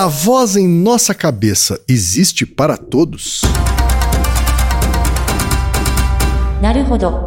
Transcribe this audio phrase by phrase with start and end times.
[0.00, 3.42] A voz em nossa cabeça existe para todos?
[6.62, 7.26] Naruhodo.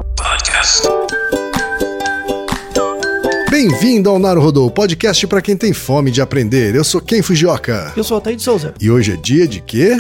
[3.50, 6.74] Bem-vindo ao Naruhodo, podcast para quem tem fome de aprender.
[6.74, 7.92] Eu sou Ken Fujioka.
[7.94, 8.74] Eu sou Altair de Souza.
[8.80, 9.98] E hoje é dia de quê?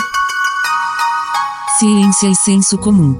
[1.77, 3.19] Ciência e senso comum.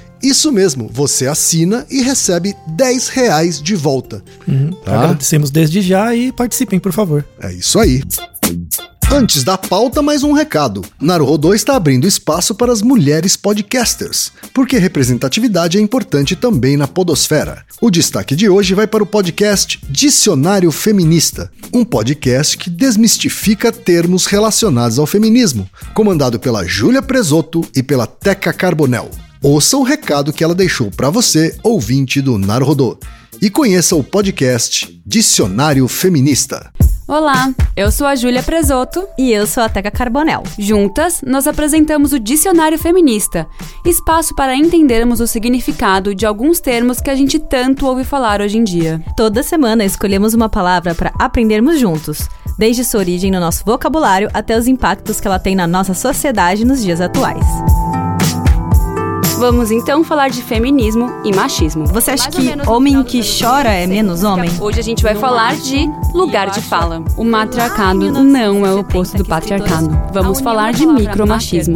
[0.23, 4.23] Isso mesmo, você assina e recebe 10 reais de volta.
[4.47, 4.71] Uhum.
[4.85, 5.03] Tá?
[5.03, 7.25] Agradecemos desde já e participem, por favor.
[7.39, 8.03] É isso aí.
[9.13, 10.85] Antes da pauta, mais um recado.
[11.01, 17.65] Naruhodô está abrindo espaço para as mulheres podcasters, porque representatividade é importante também na podosfera.
[17.81, 24.27] O destaque de hoje vai para o podcast Dicionário Feminista, um podcast que desmistifica termos
[24.27, 29.09] relacionados ao feminismo, comandado pela Júlia Presoto e pela Teca Carbonel.
[29.43, 32.99] Ouça o recado que ela deixou para você, ouvinte do Naruhodô,
[33.41, 36.71] e conheça o podcast Dicionário Feminista.
[37.07, 40.43] Olá, eu sou a Júlia Presoto e eu sou a Teca Carbonel.
[40.59, 43.47] Juntas, nós apresentamos o Dicionário Feminista,
[43.83, 48.59] espaço para entendermos o significado de alguns termos que a gente tanto ouve falar hoje
[48.59, 49.03] em dia.
[49.17, 52.29] Toda semana escolhemos uma palavra para aprendermos juntos,
[52.59, 56.63] desde sua origem no nosso vocabulário até os impactos que ela tem na nossa sociedade
[56.63, 57.43] nos dias atuais.
[59.41, 61.87] Vamos então falar de feminismo e machismo.
[61.87, 64.51] Você acha que homem que chora é menos homem?
[64.61, 67.03] Hoje a gente vai falar de lugar de fala.
[67.17, 69.89] O matriarcado não é o oposto do patriarcado.
[70.13, 71.75] Vamos falar de micromachismo.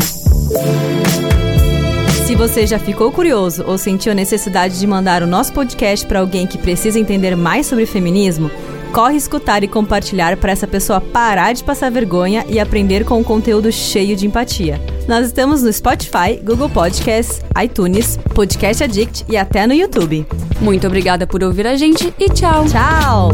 [2.28, 6.20] Se você já ficou curioso ou sentiu a necessidade de mandar o nosso podcast para
[6.20, 8.52] alguém que precisa entender mais sobre feminismo,
[8.96, 13.24] corre escutar e compartilhar para essa pessoa parar de passar vergonha e aprender com um
[13.26, 14.80] conteúdo cheio de empatia.
[15.06, 20.26] Nós estamos no Spotify, Google Podcasts, iTunes, Podcast Addict e até no YouTube.
[20.62, 22.64] Muito obrigada por ouvir a gente e tchau!
[22.70, 23.32] Tchau!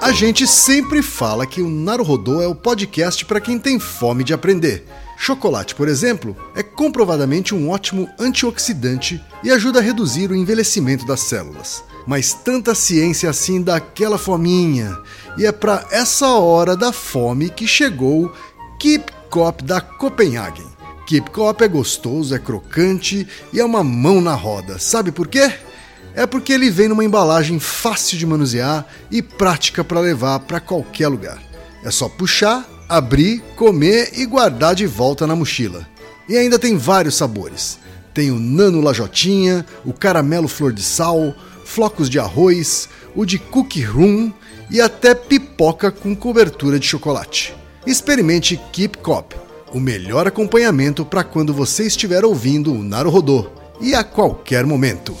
[0.00, 4.32] A gente sempre fala que o Naruhodô é o podcast para quem tem fome de
[4.32, 4.86] aprender.
[5.16, 11.18] Chocolate, por exemplo, é comprovadamente um ótimo antioxidante e ajuda a reduzir o envelhecimento das
[11.18, 11.82] células.
[12.08, 14.98] Mas tanta ciência assim dá aquela fominha.
[15.36, 18.32] E é para essa hora da fome que chegou
[18.80, 20.64] Keep Cop da Copenhagen.
[21.06, 24.78] Keep Cop é gostoso, é crocante e é uma mão na roda.
[24.78, 25.52] Sabe por quê?
[26.14, 31.08] É porque ele vem numa embalagem fácil de manusear e prática para levar para qualquer
[31.08, 31.42] lugar.
[31.84, 35.86] É só puxar, abrir, comer e guardar de volta na mochila.
[36.26, 37.78] E ainda tem vários sabores.
[38.14, 41.34] Tem o nano lajotinha, o caramelo flor de sal,
[41.68, 44.32] flocos de arroz, o de cookie rum
[44.70, 47.54] e até pipoca com cobertura de chocolate.
[47.86, 49.36] Experimente Keep Cop,
[49.72, 55.14] o melhor acompanhamento para quando você estiver ouvindo o Naruhodô e a qualquer momento.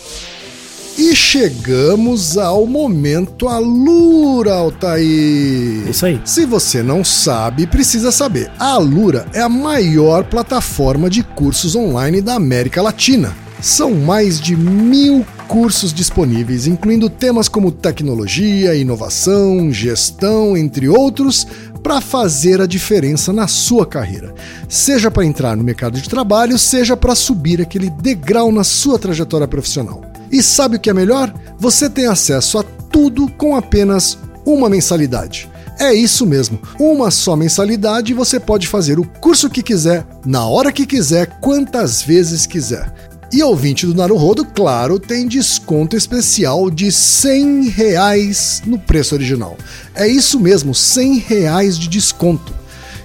[0.96, 5.88] E chegamos ao momento Alura, Altair.
[5.88, 6.20] Isso aí.
[6.24, 8.50] Se você não sabe, precisa saber.
[8.58, 13.47] A Alura é a maior plataforma de cursos online da América Latina.
[13.60, 21.46] São mais de mil cursos disponíveis, incluindo temas como tecnologia, inovação, gestão, entre outros,
[21.82, 24.32] para fazer a diferença na sua carreira.
[24.68, 29.48] Seja para entrar no mercado de trabalho, seja para subir aquele degrau na sua trajetória
[29.48, 30.02] profissional.
[30.30, 31.32] E sabe o que é melhor?
[31.58, 35.48] Você tem acesso a tudo com apenas uma mensalidade.
[35.80, 40.44] É isso mesmo, uma só mensalidade e você pode fazer o curso que quiser, na
[40.44, 42.92] hora que quiser, quantas vezes quiser.
[43.30, 49.56] E ouvinte do Naruhodo, claro, tem desconto especial de 100 reais no preço original.
[49.94, 52.54] É isso mesmo, 100 reais de desconto.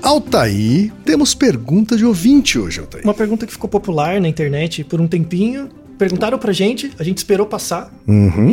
[0.03, 3.03] Altaí, temos pergunta de ouvinte hoje, Altaí.
[3.03, 5.69] Uma pergunta que ficou popular na internet por um tempinho.
[6.01, 7.93] Perguntaram pra gente, a gente esperou passar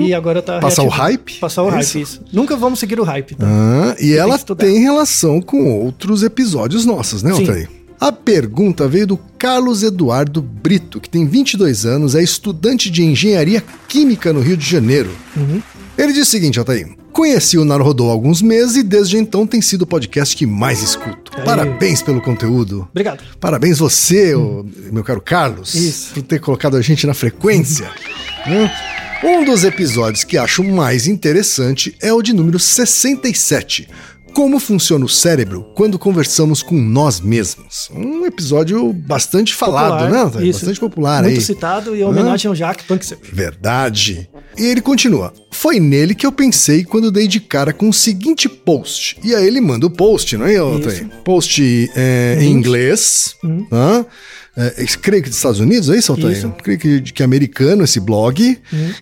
[0.06, 0.56] e agora tá.
[0.56, 0.60] Uhum.
[0.60, 1.36] Passar o hype?
[1.40, 1.98] Passar o É hype, isso?
[1.98, 2.22] isso.
[2.34, 3.48] Nunca vamos seguir o hype, tá?
[3.48, 4.66] Ah, e ela estudar.
[4.66, 7.32] tem relação com outros episódios nossos, né.
[7.32, 7.70] Altair?
[8.02, 13.64] A pergunta veio do Carlos Eduardo Brito, que tem 22 anos, é estudante de engenharia
[13.88, 15.10] química no Rio de Janeiro.
[15.38, 15.62] Uhum.
[15.98, 16.97] Ele diz o seguinte, Altair.
[17.12, 20.82] Conheci o Naruhodô há alguns meses e desde então tem sido o podcast que mais
[20.84, 21.32] escuto.
[21.36, 21.44] Aí.
[21.44, 22.88] Parabéns pelo conteúdo.
[22.92, 23.24] Obrigado.
[23.40, 26.14] Parabéns você, ô, meu caro Carlos, Isso.
[26.14, 27.90] por ter colocado a gente na frequência.
[28.46, 28.72] né?
[29.24, 33.90] Um dos episódios que acho mais interessante é o de número 67.
[34.38, 37.90] Como funciona o cérebro quando conversamos com nós mesmos?
[37.92, 40.46] Um episódio bastante falado, Popular, né?
[40.48, 40.60] Isso.
[40.60, 41.42] Bastante popular Muito aí.
[41.42, 43.34] citado e homenagem ao Jacques Panksepp.
[43.34, 44.30] Verdade.
[44.56, 45.34] E ele continua.
[45.50, 49.18] Foi nele que eu pensei quando dei de cara com o seguinte post.
[49.24, 51.10] E aí ele manda o post, não é, Altair?
[51.26, 53.36] Post é, em inglês.
[53.44, 53.66] Uhum.
[53.72, 54.06] Hã?
[54.60, 56.36] É, creio que dos Estados Unidos, é isso, Altair?
[56.36, 56.50] Isso.
[56.64, 58.58] Creio que, que é americano esse blog,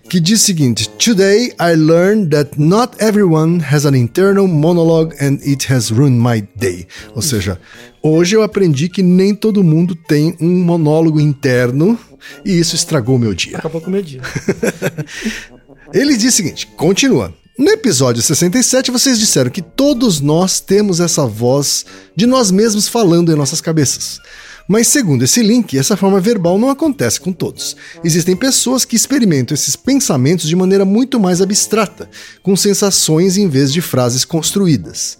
[0.10, 5.40] que diz o seguinte: Today I learned that not everyone has an internal monologue and
[5.48, 6.86] it has ruined my day.
[7.16, 7.57] Ou seja,
[8.04, 11.98] hoje eu aprendi que nem todo mundo tem um monólogo interno
[12.44, 13.58] e isso estragou meu dia.
[13.58, 14.19] Acabou com o meu dia.
[15.94, 17.34] Ele diz o seguinte: continua.
[17.58, 23.31] No episódio 67, vocês disseram que todos nós temos essa voz de nós mesmos falando
[23.31, 24.19] em nossas cabeças.
[24.67, 27.75] Mas, segundo esse link, essa forma verbal não acontece com todos.
[28.03, 32.09] Existem pessoas que experimentam esses pensamentos de maneira muito mais abstrata,
[32.41, 35.19] com sensações em vez de frases construídas.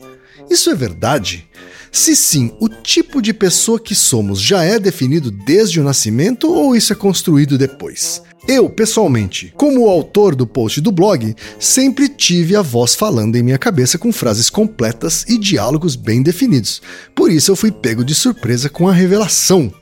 [0.50, 1.48] Isso é verdade?
[1.92, 6.76] Se sim, o tipo de pessoa que somos já é definido desde o nascimento ou
[6.76, 8.22] isso é construído depois?
[8.48, 13.58] Eu, pessoalmente, como autor do post do blog, sempre tive a voz falando em minha
[13.58, 16.80] cabeça com frases completas e diálogos bem definidos.
[17.16, 19.74] Por isso eu fui pego de surpresa com a revelação.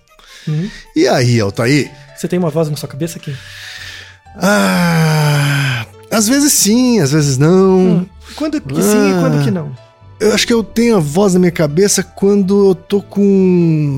[0.95, 1.92] E aí, Altair?
[2.15, 3.36] Você tem uma voz na sua cabeça aqui?
[4.36, 8.10] Ah, às vezes sim, às vezes não.
[8.36, 9.75] Quando que sim e quando que não?
[10.19, 13.21] Eu acho que eu tenho a voz na minha cabeça quando eu tô com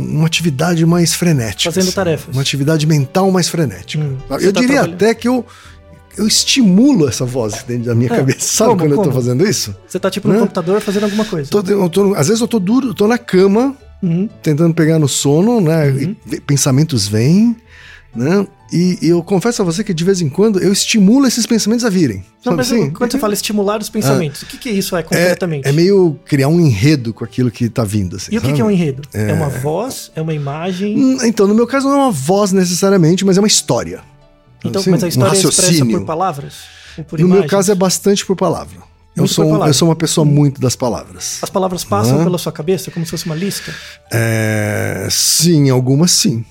[0.09, 1.71] uma atividade mais frenética.
[1.71, 1.95] Fazendo assim.
[1.95, 2.33] tarefas.
[2.35, 4.03] Uma atividade mental mais frenética.
[4.03, 5.45] Hum, eu tá diria até que eu,
[6.17, 8.39] eu estimulo essa voz dentro da minha É, cabeça.
[8.39, 9.13] Sabe como, quando eu tô como?
[9.15, 9.75] fazendo isso?
[9.87, 10.39] Você tá tipo no Né?
[10.39, 11.49] computador fazendo alguma coisa.
[11.51, 14.27] Tô- eu tô- às vezes eu tô duro, tô na cama, Uhum.
[14.41, 15.91] tentando pegar no sono, né?
[16.25, 17.55] Ve- pensamentos vêm,
[18.15, 18.47] né?
[18.73, 21.85] E, e eu confesso a você que de vez em quando eu estimulo esses pensamentos
[21.85, 22.17] a virem.
[22.17, 22.89] Não, sabe mas assim?
[22.89, 25.67] quando você fala estimular os pensamentos, o que, que isso é é, concretamente?
[25.67, 28.15] é meio criar um enredo com aquilo que tá vindo.
[28.15, 28.55] Assim, E o que, sabe?
[28.55, 29.03] que é um enredo?
[29.13, 29.33] É...
[29.33, 30.11] uma voz?
[30.15, 30.97] É uma imagem?
[30.97, 34.01] Hum, Então, no meu caso, não é uma voz necessariamente, mas é uma história.
[34.63, 36.53] então, assim, mas a um história é expressa por palavras?
[36.97, 37.51] Ou por No meu imagens?
[37.51, 38.79] caso, é bastante por palavra.
[39.15, 41.37] Eu sou, um- eu sou uma pessoa muito das palavras.
[41.41, 43.73] As palavras passam pela sua cabeça como se fosse uma lista?
[44.11, 46.43] É, sim, algumas sim.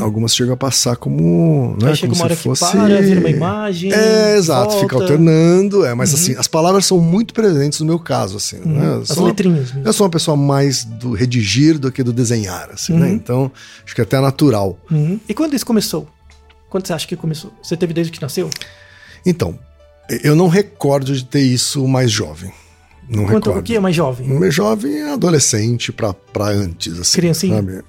[0.00, 1.76] Algumas chegam a passar como.
[1.80, 1.96] Né, Uhum.
[2.00, 2.72] Como uma se que fosse...
[2.72, 3.92] para, vira uma imagem.
[3.92, 4.96] É, exato, fica volta.
[4.96, 5.02] Uhum.
[5.02, 5.84] alternando.
[5.84, 8.58] É, mas assim, as palavras são muito presentes no meu caso, assim.
[8.64, 8.86] né?
[8.96, 9.72] Eu As uma- letrinhas.
[9.72, 9.86] mesmo.
[9.86, 12.98] Eu sou uma pessoa mais do redigir do que do desenhar, assim, Uhum.
[12.98, 13.12] né?
[13.12, 13.52] Então,
[13.84, 14.76] acho que é até natural.
[14.90, 15.20] Uhum.
[15.28, 16.08] E quando isso começou?
[16.68, 17.52] Quando você acha que começou?
[17.62, 18.50] Você teve desde que nasceu?
[19.24, 19.56] Então,
[20.24, 22.50] eu não recordo de ter isso mais jovem.
[23.08, 23.60] Não Quanto, recordo.
[23.60, 24.28] o que é mais jovem?
[24.28, 27.18] Mais jovem é adolescente pra, pra antes, assim.
[27.18, 27.56] Criancinha?
[27.56, 27.82] sabe?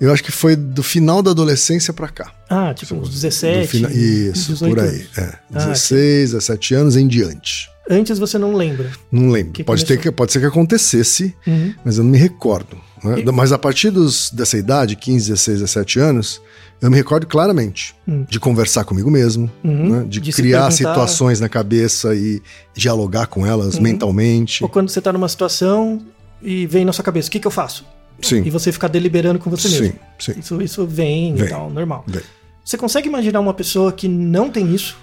[0.00, 2.32] Eu acho que foi do final da adolescência pra cá.
[2.48, 5.06] Ah, tipo uns Do 17, fina- Isso, 18 por aí.
[5.18, 7.68] É, Ah, 16, 17 anos em diante.
[7.90, 8.90] Antes você não lembra.
[9.12, 9.52] Não lembro.
[9.52, 11.74] Que pode, ter que, pode ser que acontecesse, Uhum.
[11.84, 12.76] mas eu não me recordo.
[13.04, 13.20] né?
[13.20, 16.40] E- Mas a partir dos, dessa idade, 15, 16, 17 anos,
[16.80, 18.24] eu me recordo claramente Hum.
[18.28, 19.90] de conversar comigo mesmo, Uhum.
[20.00, 20.04] né?
[20.08, 22.42] de, De criar situações na cabeça e
[22.74, 23.82] dialogar com elas Uhum.
[23.82, 24.62] mentalmente.
[24.62, 26.00] Ou quando você tá numa situação
[26.42, 27.84] e vem na sua cabeça, o que, que eu faço?
[28.22, 29.98] Sim, E você ficar deliberando com você sim, mesmo.
[30.18, 30.34] sim.
[30.38, 31.46] Isso, isso vem, Vem.
[31.46, 32.04] e tal, normal.
[32.06, 32.22] Vem.
[32.64, 34.96] Você consegue imaginar uma pessoa que não tem isso?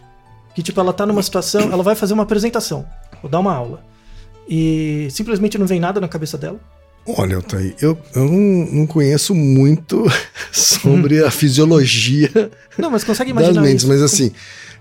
[0.56, 2.86] Que, tipo, ela tá numa situação, ela vai fazer uma apresentação,
[3.22, 3.84] ou dar uma aula,
[4.48, 6.60] e simplesmente não vem nada na cabeça dela?
[7.05, 8.39] Olha, Altair, eu, eu não,
[8.74, 10.05] não conheço muito
[10.51, 12.29] sobre a fisiologia
[12.77, 13.88] Não, mas consegue das imaginar mentes, isso?
[13.91, 14.31] mas assim,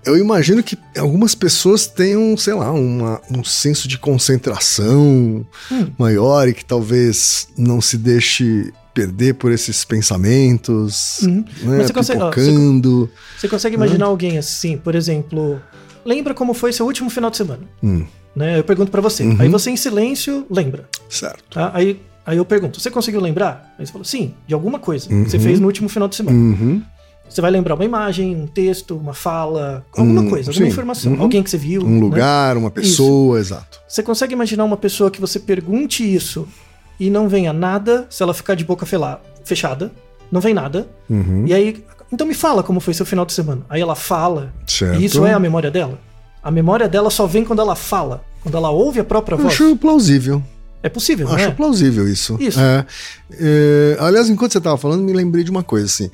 [0.05, 5.87] eu imagino que algumas pessoas tenham, sei lá, uma- um senso de concentração Hum.
[5.99, 11.45] maior e que talvez não se deixe perder por esses pensamentos, Uhum.
[11.63, 13.11] né, Mas você consegue- ó, pipocando.
[13.39, 15.61] Você consegue imaginar alguém assim, por exemplo,
[16.05, 17.63] lembra como foi seu último final de semana.
[17.83, 18.05] Hum,
[18.37, 18.59] Né?
[18.61, 19.25] Eu pergunto pra você.
[19.41, 20.89] Aí você, em silêncio, lembra.
[21.09, 21.43] certo.
[21.55, 21.73] Tá?
[21.75, 23.75] Aí, aí eu pergunto, você conseguiu lembrar?
[23.79, 26.37] Aí você falou, sim, de alguma coisa que você fez no último final de semana.
[26.37, 26.83] Uhum.
[27.29, 30.73] Você vai lembrar uma imagem, um texto, uma fala, alguma Hum, coisa, alguma sim.
[30.73, 31.13] informação.
[31.13, 31.23] Uhum.
[31.23, 31.83] Alguém que você viu.
[31.83, 32.01] Um né?
[32.01, 33.81] lugar, uma pessoa, exato.
[33.87, 36.49] Você consegue imaginar uma pessoa que você pergunte isso
[36.99, 38.85] e não venha nada se ela ficar de boca
[39.45, 39.93] fechada?
[40.31, 40.89] Não vem nada.
[41.09, 41.45] Uhum.
[41.47, 43.63] E aí, então me fala como foi seu final de semana.
[43.71, 44.53] Aí ela fala.
[44.67, 45.01] Certo.
[45.01, 46.01] E isso é a memória dela?
[46.43, 49.53] A memória dela só vem quando ela fala, quando ela ouve a própria Eu voz.
[49.55, 50.43] acho plausível.
[50.83, 51.51] É possível, não Acho é?
[51.51, 52.37] plausível isso.
[52.41, 52.59] Isso.
[52.61, 52.87] É.
[53.33, 56.11] É, aliás, enquanto você estava falando, me lembrei de uma coisa assim.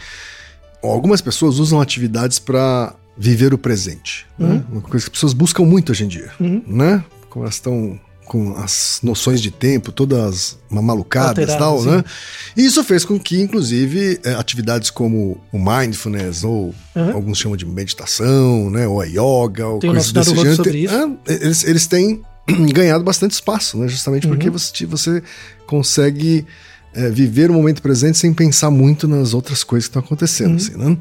[0.82, 4.26] Algumas pessoas usam atividades para viver o presente.
[4.38, 4.48] né?
[4.48, 4.64] Uhum.
[4.72, 6.62] Uma coisa que as pessoas buscam muito hoje em dia, Uhum.
[6.66, 7.04] né?
[7.30, 11.90] Como elas estão com as noções de tempo todas ma- malucadas e tal, sim.
[11.92, 12.04] né?
[12.56, 17.12] E isso fez com que, inclusive, é, atividades como o mindfulness ou Uhum.
[17.14, 18.86] alguns chamam de meditação, né?
[18.88, 20.56] Ou a yoga, ou Tem coisas desse gênero.
[20.56, 22.20] sobre É, eles, eles têm
[22.72, 23.88] ganhado bastante espaço, né?
[23.88, 24.52] Justamente porque Uhum.
[24.58, 25.22] você, você
[25.66, 26.46] consegue
[26.94, 30.56] é, viver o momento presente sem pensar muito nas outras coisas que estão acontecendo, Uhum.
[30.56, 30.96] assim, né?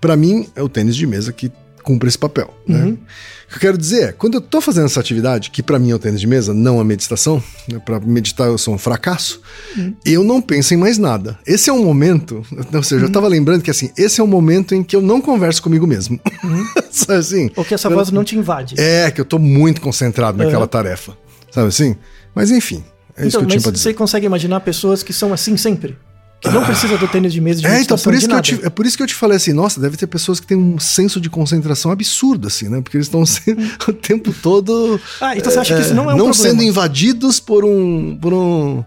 [0.00, 1.50] Pra mim, é o tênis de mesa que
[1.86, 2.82] cumpre esse papel, né?
[2.82, 2.92] Uhum.
[2.92, 5.92] O que eu quero dizer é, quando eu tô fazendo essa atividade, que pra mim
[5.92, 7.40] é o tênis de mesa, não a meditação,
[7.72, 7.78] né?
[7.78, 9.40] para meditar eu sou um fracasso,
[9.76, 9.94] Uhum.
[10.04, 11.38] eu não penso em mais nada.
[11.46, 12.42] Esse é um momento,
[12.74, 13.08] ou seja, Uhum.
[13.08, 15.86] eu tava lembrando que assim, esse é um momento em que eu não converso comigo
[15.86, 16.18] mesmo.
[16.90, 17.50] Sabe assim?
[17.54, 18.74] Ou que essa voz não te invade.
[18.78, 20.66] É, que eu tô muito concentrado naquela Uhum.
[20.68, 21.16] tarefa.
[21.52, 21.94] Sabe assim?
[22.34, 22.82] Mas enfim,
[23.16, 23.82] é isso então, que eu tinha mas pra dizer.
[23.84, 25.96] você consegue imaginar pessoas que são assim sempre?
[26.40, 28.42] Que não precisa do tênis de mesa de É, então por isso que eu nada.
[28.46, 30.56] te, é por isso que eu te falei assim, nossa, deve ter pessoas que têm
[30.56, 32.80] um senso de concentração absurdo, assim, né?
[32.82, 33.56] Porque eles estão se-
[33.88, 36.34] o tempo todo Ah, então você acha que isso não é um não problema?
[36.50, 38.84] sendo invadidos por um, por um.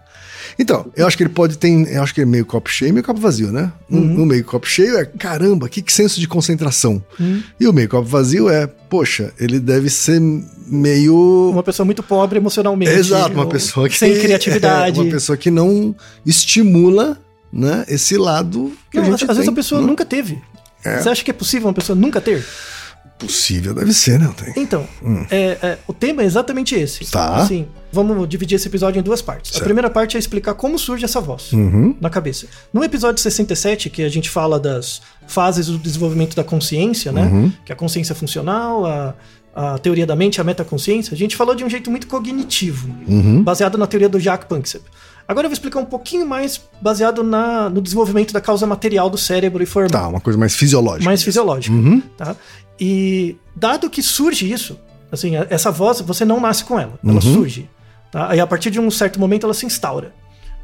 [0.58, 1.68] Então, eu acho que ele pode ter.
[1.92, 3.72] Eu acho que é meio copo cheio e meio copo vazio, né?
[3.90, 4.00] Uhum.
[4.00, 7.02] no meio copo cheio é caramba, que, que senso de concentração.
[7.18, 7.42] Uhum.
[7.58, 10.20] E o meio copo vazio é, poxa, ele deve ser
[10.66, 11.50] meio.
[11.52, 12.92] Uma pessoa muito pobre emocionalmente.
[12.92, 13.96] Exato, uma pessoa que.
[13.96, 14.98] Sem criatividade.
[14.98, 15.94] é, uma pessoa que não
[16.26, 17.18] estimula
[17.52, 19.86] né, esse lado que Não, a às, gente às vezes tem, a pessoa né?
[19.86, 20.40] nunca teve.
[20.82, 22.44] Você acha que é possível uma pessoa nunca ter?
[23.18, 24.32] Possível, deve ser, né?
[24.34, 24.62] Tem.
[24.62, 24.88] Então,
[25.30, 27.04] é, é, o tema é exatamente esse.
[27.04, 27.08] Hum.
[27.12, 27.36] Tá.
[27.36, 29.50] Assim, vamos dividir esse episódio em duas partes.
[29.50, 29.60] Certo.
[29.60, 31.94] A primeira parte é explicar como surge essa voz Uhum.
[32.00, 32.46] na cabeça.
[32.72, 37.24] No episódio 67, que a gente fala das fases do desenvolvimento da consciência, né?
[37.24, 37.52] Uhum.
[37.62, 39.14] Que é a consciência funcional, a,
[39.54, 43.42] a teoria da mente, a metaconsciência, a gente falou de um jeito muito cognitivo, Uhum.
[43.42, 44.84] baseado na teoria do Jacques Panksepp.
[45.30, 49.16] Agora eu vou explicar um pouquinho mais baseado na, no desenvolvimento da causa material do
[49.16, 51.04] cérebro e formal Tá, uma coisa mais fisiológica.
[51.04, 52.00] mais fisiológica, Uhum.
[52.16, 52.34] tá?
[52.80, 54.76] E dado que surge isso,
[55.12, 57.20] assim, essa voz você não nasce com ela, ela Uhum.
[57.20, 57.70] surge,
[58.10, 58.28] tá?
[58.28, 60.12] Aí a partir de um certo momento ela se instaura.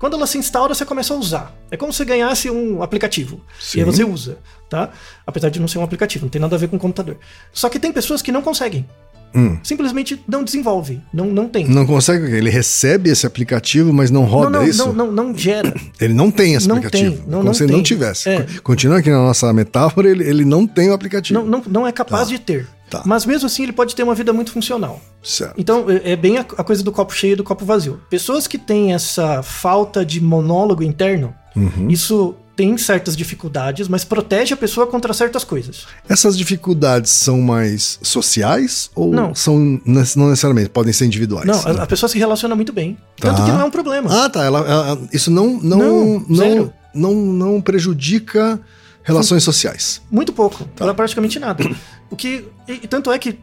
[0.00, 1.54] Quando ela se instaura, você começa a usar.
[1.70, 3.40] É como se você ganhasse um aplicativo.
[3.58, 3.78] Sim.
[3.78, 4.36] E aí você usa,
[4.68, 4.90] tá?
[5.26, 7.16] Apesar de não ser um aplicativo, não tem nada a ver com computador.
[7.50, 8.86] Só que tem pessoas que não conseguem.
[9.34, 9.58] Hum.
[9.62, 11.66] Simplesmente não desenvolve, não, não tem.
[11.68, 14.86] Não consegue, ele recebe esse aplicativo, mas não roda não, não, isso?
[14.86, 15.74] não, não, não gera.
[16.00, 17.10] Ele não tem esse Não aplicativo.
[17.16, 18.28] tem, não- como não se ele não tivesse.
[18.28, 18.42] É.
[18.42, 21.38] Co- Continua aqui na nossa metáfora, ele, ele não tem o aplicativo.
[21.40, 22.34] Não, não, não é capaz Tá.
[22.34, 22.66] de ter.
[22.88, 23.02] Tá.
[23.04, 25.00] Mas mesmo assim ele pode ter uma vida muito funcional.
[25.22, 25.54] Certo.
[25.58, 28.00] Então, é é bem a, a coisa do copo cheio e do copo vazio.
[28.08, 31.88] Pessoas que têm essa falta de monólogo interno, Uhum.
[31.88, 35.86] isso tem certas dificuldades, mas protege a pessoa contra certas coisas.
[36.08, 39.34] Essas dificuldades são mais sociais ou Não.
[39.34, 41.46] são não necessariamente, podem ser individuais?
[41.46, 42.96] Não, a, a pessoa se relaciona muito bem.
[43.20, 43.44] Tanto Tá.
[43.44, 44.24] que não é um problema.
[44.24, 44.42] Ah, tá.
[44.42, 48.58] Ela, ela- isso não não Não, não, não, não prejudica
[49.02, 50.00] relações sociais.
[50.10, 50.84] Muito pouco, Tá.
[50.86, 51.62] pra praticamente nada.
[52.10, 53.38] O que e, tanto é que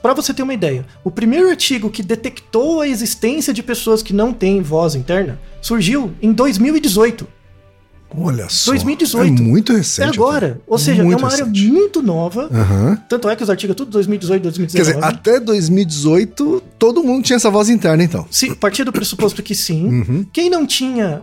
[0.00, 4.12] Pra você ter uma ideia, o primeiro artigo que detectou a existência de pessoas que
[4.12, 7.26] não têm voz interna surgiu em 2018.
[8.16, 8.70] Olha só.
[8.72, 9.26] 2018.
[9.42, 10.18] É muito É recente.
[10.18, 10.60] agora.
[10.66, 11.66] Ou seja, é uma área recente.
[11.66, 12.48] muito nova.
[12.52, 12.98] Aham.
[13.08, 14.92] Tanto é que os artigos tudo 2018, Quer 2019.
[14.94, 18.26] dizer, até 2018, todo mundo tinha essa voz interna, então.
[18.30, 19.86] Se, partir do pressuposto que sim.
[19.86, 20.26] Uhum.
[20.32, 21.22] Quem não tinha,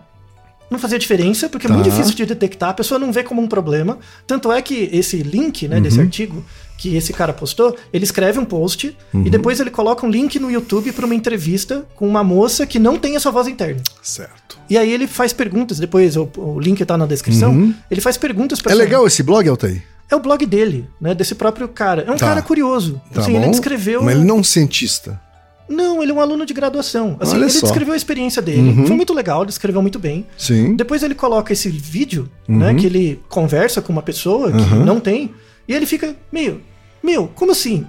[0.69, 1.74] não fazia diferença, porque Tá.
[1.74, 3.98] é muito difícil de detectar, a pessoa não vê como um problema.
[4.27, 5.81] Tanto é que esse link, né, Uhum.
[5.81, 6.43] desse artigo
[6.79, 9.24] que esse cara postou, ele escreve um post Uhum.
[9.25, 12.79] e depois ele coloca um link no YouTube para uma entrevista com uma moça que
[12.79, 13.81] não tem essa voz interna.
[14.01, 14.57] Certo.
[14.69, 17.74] E aí ele faz perguntas, depois o, o link tá na descrição, Uhum.
[17.91, 19.83] ele faz perguntas pra É legal esse blog, Altair?
[20.09, 22.03] É o blog dele, né, desse próprio cara.
[22.07, 22.27] É um Tá.
[22.29, 23.00] cara curioso.
[23.13, 23.39] Tá assim, bom.
[23.41, 25.19] ele descreveu Mas ele não é um cientista.
[25.67, 27.15] Não, ele é um aluno de graduação.
[27.19, 27.62] Assim, Olha ele só.
[27.67, 28.69] descreveu a experiência dele.
[28.71, 28.88] Uhum.
[28.88, 30.25] Foi muito legal, ele escreveu muito bem.
[30.36, 30.75] Sim.
[30.75, 34.83] Depois ele coloca esse vídeo, né, que ele conversa com uma pessoa que Uhum.
[34.83, 35.31] não tem,
[35.70, 36.62] e ele fica meio,
[37.04, 37.86] meu, como assim?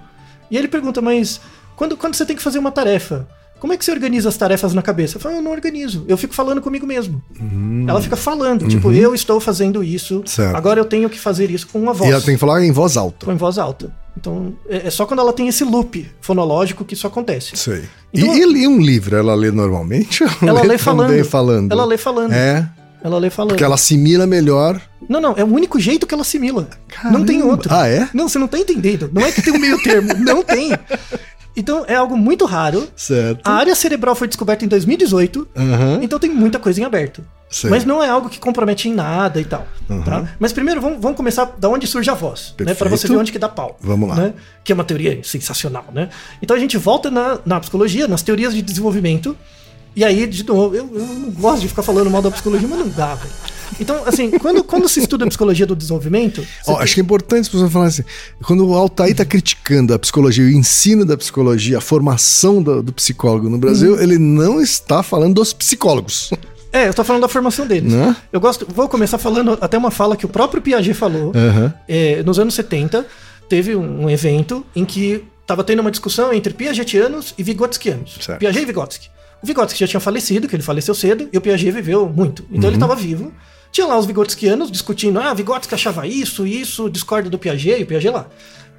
[0.50, 1.40] E ele pergunta, mas
[1.74, 3.26] quando, quando você tem que fazer uma tarefa,
[3.58, 5.16] como é que você organiza as tarefas na cabeça?
[5.16, 7.22] Eu falo, eu não organizo, eu fico falando comigo mesmo.
[7.88, 10.18] Ela fica falando, tipo, eu estou fazendo isso, Hum.
[10.20, 10.26] Uhum.
[10.26, 10.56] Certo.
[10.56, 12.72] agora eu tenho que fazer isso com uma voz, E ela tem que falar em
[12.72, 13.26] voz alta.
[13.26, 13.92] com em voz alta.
[14.16, 17.56] Então, é é só quando ela tem esse loop fonológico que isso acontece.
[17.56, 17.84] Sei.
[18.12, 20.24] Então- e, e lê um livro, ela lê normalmente?
[20.24, 21.24] ou Ela lê também falando.
[21.24, 21.72] falando.
[21.72, 22.32] Ela lê falando.
[22.32, 22.68] É,
[23.02, 23.50] Ela lê falando.
[23.50, 24.80] porque ela assimila melhor.
[25.08, 26.68] Não, não, é o único jeito que ela assimila.
[26.88, 27.18] Caramba.
[27.18, 27.72] Não tem outro.
[27.74, 28.08] Ah, é?
[28.12, 29.10] Não, você não tá entendendo.
[29.12, 30.12] Não é que tem um meio termo.
[30.22, 30.70] não tem.
[31.56, 32.86] Então, é algo muito raro.
[32.94, 33.40] Certo.
[33.44, 35.48] A área cerebral foi descoberta em 2018.
[35.56, 35.98] Aham.
[36.02, 37.24] Então tem muita coisa em aberto.
[37.50, 37.68] Sei.
[37.68, 39.66] Mas não é algo que compromete em nada e tal.
[40.04, 40.28] tá?
[40.38, 42.74] Mas primeiro vamos, vamos começar da onde surge a voz, né?
[42.74, 43.76] Para você ver onde que dá pau.
[43.80, 44.14] Vamos lá.
[44.14, 44.34] né?
[44.62, 46.08] Que é uma teoria sensacional, né?
[46.40, 49.36] Então a gente volta na, na psicologia, nas teorias de desenvolvimento.
[49.94, 52.78] E aí, de novo, eu, eu não gosto de ficar falando mal da psicologia, mas
[52.78, 53.32] não dá, velho.
[53.78, 56.44] Então, assim, quando, quando se estuda a psicologia do desenvolvimento.
[56.62, 58.02] você Ó, acho que é importante as pessoas falarem assim.
[58.42, 62.92] Quando o Altair está criticando a psicologia, o ensino da psicologia, a formação do, do
[62.92, 64.00] psicólogo no Brasil, Uhum.
[64.02, 66.30] ele não está falando dos psicólogos.
[66.72, 67.92] É, eu tô falando da formação deles.
[67.92, 68.14] Né?
[68.32, 71.32] Eu gosto, vou começar falando até uma fala que o próprio Piaget falou.
[71.34, 71.72] Aham.
[71.88, 73.06] É, nos anos 70,
[73.48, 78.18] teve um, um evento em que estava tendo uma discussão entre piagetianos e vigotskianos.
[78.20, 78.38] Certo.
[78.38, 79.08] Piaget e Vygotsky.
[79.42, 82.42] O Vygotsky já tinha falecido, que ele faleceu cedo, e o Piaget viveu muito.
[82.50, 82.66] Então Uhum.
[82.68, 83.32] ele estava vivo.
[83.72, 87.86] Tinha lá os vigotskianos discutindo, ah, Vygotsky achava isso, isso, discorda do Piaget, e o
[87.86, 88.26] Piaget lá.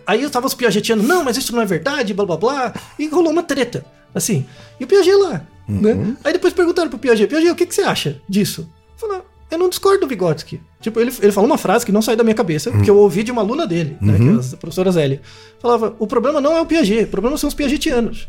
[0.06, 3.32] Aí estavam os piagetianos, não, mas isso não é verdade, blá blá blá, e rolou
[3.32, 4.46] uma treta, assim.
[4.80, 5.80] E o Piaget lá, Uhum.
[5.82, 6.16] né?
[6.24, 8.68] Aí depois perguntaram pro Piaget, Piaget, o que, que você acha disso?
[8.98, 10.60] Falou, eu não discordo do Vygotsky.
[10.82, 12.76] Tipo, ele, ele falou uma frase que não saiu da minha cabeça, Uhum.
[12.78, 15.22] porque eu ouvi de uma aluna dele, né, que é a professora Zélia.
[15.62, 18.28] Falava, o problema não é o Piaget, o problema são os piagetianos.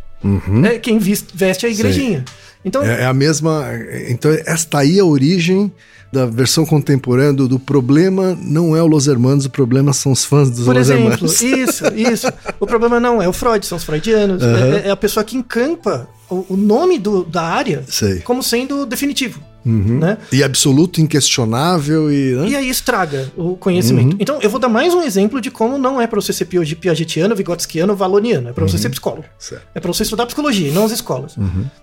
[0.64, 2.24] É quem veste a igrejinha.
[2.64, 2.88] Então, Uhum.
[2.88, 3.64] É, é a mesma.
[4.08, 5.70] Então, esta aí é a origem
[6.12, 10.24] da versão contemporânea do, do problema não é o Los Hermanos, o problema são os
[10.26, 11.40] fãs dos Por Los exemplo, Hermanos.
[11.42, 12.26] isso, isso.
[12.60, 14.42] O problema não é o Freud, são os freudianos.
[14.42, 18.20] É, é a pessoa que encampa o, o nome do- da área Sei.
[18.20, 19.40] como sendo definitivo.
[19.64, 20.18] Né?
[20.32, 22.34] E absoluto, inquestionável e.
[22.34, 22.48] né?
[22.48, 24.16] E aí estraga o conhecimento.
[24.18, 27.34] Então, eu vou dar mais um exemplo de como não é pra você ser piagetiano,
[27.34, 28.48] vigotskiano, valoniano.
[28.48, 29.24] É pra você ser psicólogo.
[29.38, 29.66] Certo.
[29.74, 31.36] É pra você estudar psicologia, e não as escolas.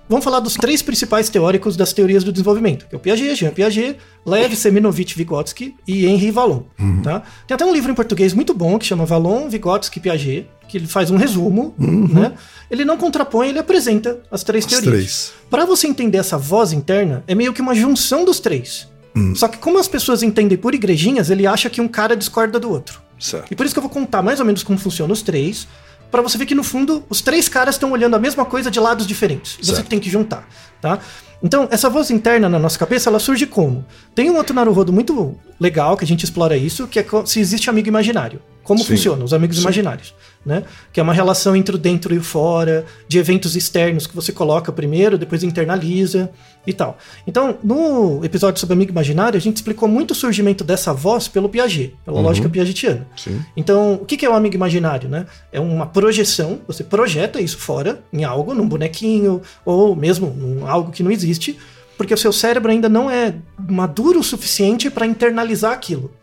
[0.08, 3.52] Vamos falar dos três principais teóricos das teorias do desenvolvimento, que é o Piaget, Jean
[3.52, 6.64] Piaget, Lev Seminovich Vygotsky e Henri Vallon.
[7.04, 7.24] Tá?
[7.48, 10.88] Tem até um livro em português muito bom que chama Vallon, Vygotsky Piaget, que ele
[10.88, 11.74] faz um resumo.
[11.78, 12.34] Né?
[12.70, 15.34] Ele não contrapõe, ele apresenta as três As teorias.
[15.50, 18.88] Para você entender essa voz interna, é meio que uma junção dos três.
[19.36, 22.70] Só que como as pessoas entendem por igrejinhas, ele acha que um cara discorda do
[22.70, 23.02] outro.
[23.20, 23.52] Certo.
[23.52, 25.68] E por isso que eu vou contar mais ou menos como funcionam os três,
[26.12, 28.80] Pra você ver que no fundo os três caras estão olhando a mesma coisa de
[28.80, 29.58] lados diferentes.
[29.62, 29.88] Você Certo.
[29.88, 30.48] tem que juntar,
[30.82, 31.00] tá?
[31.42, 33.86] Então, essa voz interna na nossa cabeça, ela surge como?
[34.14, 37.70] Tem um outro Naruhodo muito legal que a gente explora isso, que é se existe
[37.70, 38.42] amigo imaginário.
[38.70, 38.96] Como Sim.
[38.96, 39.64] funciona os amigos Sim.
[39.64, 40.14] imaginários,
[40.46, 40.62] né?
[40.94, 44.32] Que é uma relação entre o dentro e o fora, de eventos externos que você
[44.32, 46.30] coloca primeiro, depois internaliza
[46.68, 46.96] e tal.
[47.26, 51.50] Então, no episódio sobre amigo imaginário, a gente explicou muito o surgimento dessa voz pelo
[51.50, 53.08] Piaget, pela lógica piagetiana.
[53.18, 53.44] Sim.
[53.58, 55.26] Então, o que que é o amigo imaginário, né?
[55.52, 60.92] É uma projeção, você projeta isso fora, em algo, num bonequinho, ou mesmo em algo
[60.92, 61.58] que não existe,
[61.98, 63.34] porque o seu cérebro ainda não é
[63.68, 66.19] maduro o suficiente para internalizar aquilo.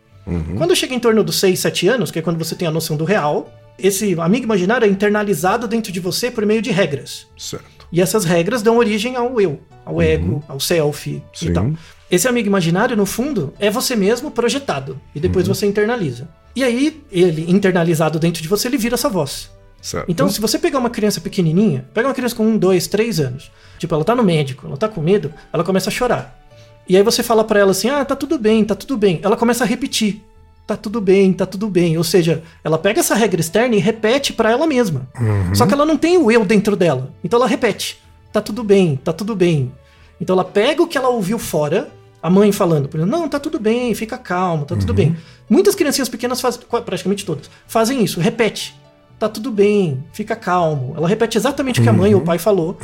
[0.56, 2.96] Quando chega em torno dos 6, 7 anos, que é quando você tem a noção
[2.96, 7.26] do real, esse amigo imaginário é internalizado dentro de você por meio de regras.
[7.36, 7.86] Certo.
[7.92, 11.48] E essas regras dão origem ao eu, ao ego, ao self Sim.
[11.48, 11.72] e tal.
[12.10, 15.00] Esse amigo imaginário, no fundo, é você mesmo projetado.
[15.14, 16.28] E depois você internaliza.
[16.54, 19.50] E aí, ele, internalizado dentro de você, ele vira essa voz.
[19.80, 20.10] Certo.
[20.10, 23.50] Então, se você pegar uma criança pequenininha, pega uma criança com um, dois, três anos,
[23.78, 26.45] tipo, ela tá no médico, ela tá com medo, ela começa a chorar.
[26.88, 29.20] E aí você fala pra ela assim: ah, tá tudo bem, tá tudo bem.
[29.22, 30.22] Ela começa a repetir:
[30.66, 31.96] tá tudo bem, tá tudo bem.
[31.98, 35.08] Ou seja, ela pega essa regra externa e repete pra ela mesma.
[35.54, 37.12] Só que ela não tem o eu dentro dela.
[37.24, 37.98] Então ela repete:
[38.32, 39.72] tá tudo bem, tá tudo bem.
[40.20, 41.90] Então ela pega o que ela ouviu fora,
[42.22, 45.16] a mãe falando, por exemplo, não, tá tudo bem, fica calmo, tá tudo bem.
[45.48, 48.74] Muitas criancinhas pequenas fazem, praticamente todas, fazem isso, repete.
[49.18, 50.92] Tá tudo bem, fica calmo.
[50.96, 52.76] Ela repete exatamente o que a mãe ou o pai falou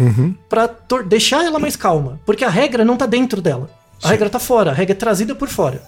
[0.48, 3.68] pra tor- deixar ela mais calma, porque a regra não tá dentro dela.
[4.02, 5.82] A regra tá fora, a regra é trazida por fora,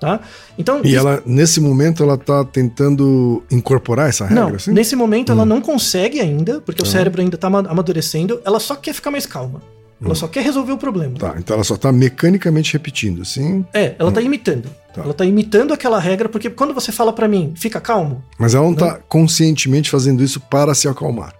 [0.00, 0.20] tá?
[0.58, 4.72] Então, E isso- ela, nesse momento, ela tá tentando incorporar essa regra, não, assim?
[4.72, 8.74] nesse momento ela não consegue ainda, porque o cérebro ainda tá ama- amadurecendo, ela só
[8.76, 9.62] quer ficar mais calma.
[10.02, 11.14] Ela só quer resolver o problema.
[11.18, 13.62] Tá, então ela só tá mecanicamente repetindo, assim.
[13.74, 14.70] É, ela tá imitando.
[14.94, 15.02] Tá.
[15.02, 18.64] Ela tá imitando aquela regra, porque quando você fala pra mim, fica calmo, Mas ela
[18.64, 21.34] não tá conscientemente fazendo isso para se acalmar.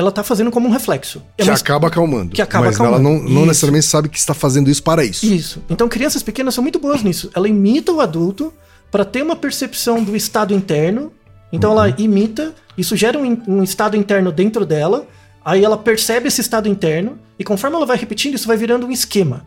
[0.00, 1.22] Ela tá fazendo como um reflexo.
[1.38, 2.30] É que uma- acaba acalmando.
[2.34, 3.18] que acaba mas ela acalmando.
[3.22, 3.46] não, não Isso.
[3.46, 5.24] necessariamente sabe que está fazendo isso para isso.
[5.26, 5.62] Isso.
[5.70, 7.30] Então crianças pequenas são muito boas nisso.
[7.34, 8.52] Ela imita o adulto
[8.90, 11.12] pra ter uma percepção do estado interno.
[11.52, 11.78] Então Uhum.
[11.84, 15.06] ela imita, isso gera um, um estado interno dentro dela.
[15.44, 18.90] Aí ela percebe esse estado interno e conforme ela vai repetindo, isso vai virando um
[18.90, 19.44] esquema,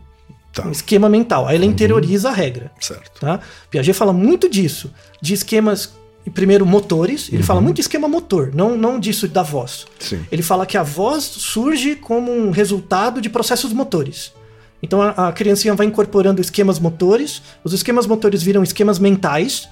[0.52, 1.46] Tá, um esquema mental.
[1.48, 2.70] Aí ela interioriza a regra.
[2.80, 3.20] certo.
[3.20, 3.40] Tá?
[3.70, 5.92] Piaget fala muito disso, de esquemas
[6.30, 7.28] primeiro, motores.
[7.32, 9.86] Ele fala muito de esquema motor, não, não disso da voz.
[9.98, 10.20] Sim.
[10.32, 14.32] Ele fala que a voz surge como um resultado de processos motores.
[14.82, 19.68] Então a, a criancinha vai incorporando esquemas motores, os esquemas motores viram esquemas mentais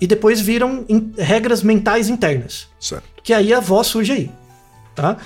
[0.00, 2.66] e depois viram in- regras mentais internas.
[2.80, 3.04] Certo.
[3.22, 4.30] Que aí a voz surge aí.
[4.94, 5.16] Tá?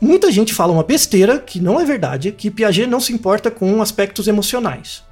[0.00, 3.80] Muita gente fala uma besteira que não é verdade, que Piaget não se importa com
[3.80, 5.02] aspectos emocionais.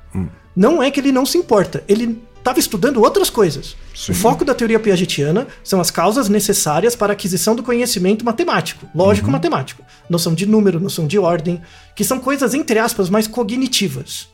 [0.55, 3.75] Não é que ele não se importa, ele estava estudando outras coisas.
[3.95, 4.13] Sim.
[4.13, 8.87] O foco da teoria piagetiana são as causas necessárias para a aquisição do conhecimento matemático,
[8.95, 9.83] lógico-matemático.
[10.11, 11.63] Noção de número, noção de ordem,
[11.97, 14.29] que são coisas, entre aspas, mais cognitivas.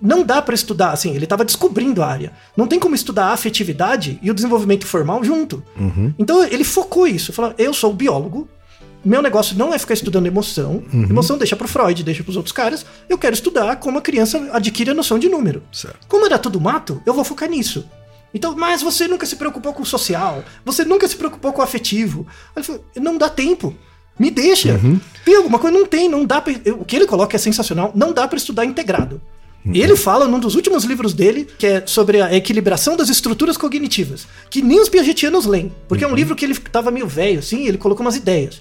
[0.00, 2.32] Não dá para estudar, assim, ele estava descobrindo a área.
[2.56, 5.64] Não tem como estudar a afetividade e o desenvolvimento formal junto.
[6.16, 8.48] Então ele focou isso, falou: eu sou biólogo,
[9.06, 10.82] meu negócio não é ficar estudando emoção.
[10.92, 12.84] Emoção deixa pro Freud, deixa pros outros caras.
[13.08, 15.62] Eu quero estudar como a criança adquire a noção de número.
[15.72, 16.06] Certo.
[16.08, 17.88] Como era tudo mato, eu vou focar nisso.
[18.34, 21.64] Então, mas você nunca se preocupou com o social, você nunca se preocupou com o
[21.64, 22.26] afetivo.
[22.54, 23.74] Ele falou, não dá tempo.
[24.18, 24.80] Me deixa.
[25.24, 25.76] Tem alguma coisa?
[25.76, 28.64] Não tem, não dá pra, O que ele coloca é sensacional, não dá pra estudar
[28.64, 29.20] integrado.
[29.74, 34.26] Ele fala num dos últimos livros dele, que é sobre a equilibração das estruturas cognitivas,
[34.48, 37.66] que nem os piagetianos leem, porque é um livro que ele tava meio velho, assim,
[37.66, 38.60] ele colocou umas ideias.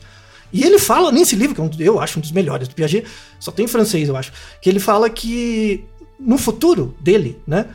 [0.55, 3.05] E ele fala nesse livro, que é um, eu acho um dos melhores do Piaget,
[3.37, 5.83] só tem em francês, eu acho, que ele fala que
[6.17, 7.65] no futuro dele, né,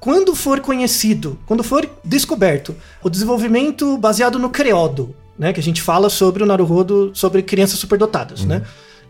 [0.00, 5.82] quando for conhecido, quando for descoberto o desenvolvimento baseado no creodo, né, que a gente
[5.82, 8.62] fala sobre o Naruhodo, sobre crianças superdotadas, né?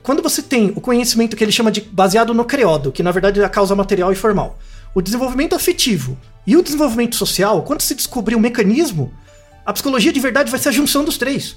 [0.02, 3.40] Quando você tem o conhecimento que ele chama de baseado no creodo, que na verdade
[3.40, 4.58] é a causa material e formal,
[4.92, 9.12] o desenvolvimento afetivo e o desenvolvimento social, quando se descobrir o mecanismo,
[9.64, 11.57] a psicologia de verdade vai ser a junção dos três.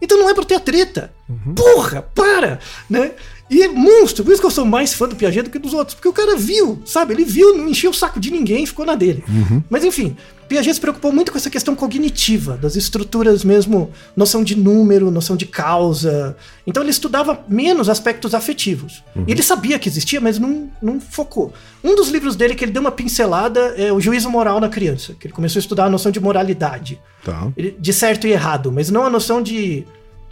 [0.00, 1.12] Então não é pra ter a treta.
[1.54, 2.58] Porra, para!
[2.88, 3.12] Né?
[3.48, 5.72] E é monstro, por isso que eu sou mais fã do Piaget do que dos
[5.72, 7.14] outros, porque o cara viu, sabe?
[7.14, 9.22] Ele viu, não encheu o saco de ninguém e ficou na dele.
[9.70, 10.16] Mas enfim,
[10.48, 15.36] Piaget se preocupou muito com essa questão cognitiva, das estruturas mesmo, noção de número, noção
[15.36, 16.36] de causa.
[16.66, 19.04] Então ele estudava menos aspectos afetivos.
[19.26, 21.52] E ele sabia que existia, mas não, não focou.
[21.84, 25.14] Um dos livros dele que ele deu uma pincelada é O Juízo Moral na Criança,
[25.18, 27.00] que ele começou a estudar a noção de moralidade.
[27.24, 27.52] Tá.
[27.78, 29.84] De certo e errado, mas não a noção de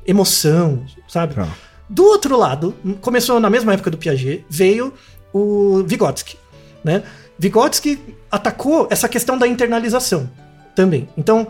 [0.07, 1.35] emoção, sabe?
[1.35, 1.48] Tá.
[1.88, 4.92] Do outro lado, começou na mesma época do Piaget, veio
[5.32, 6.36] o Vygotsky,
[6.82, 7.02] né?
[7.38, 7.98] Vygotsky
[8.30, 10.30] atacou essa questão da internalização
[10.74, 11.08] também.
[11.16, 11.46] Então,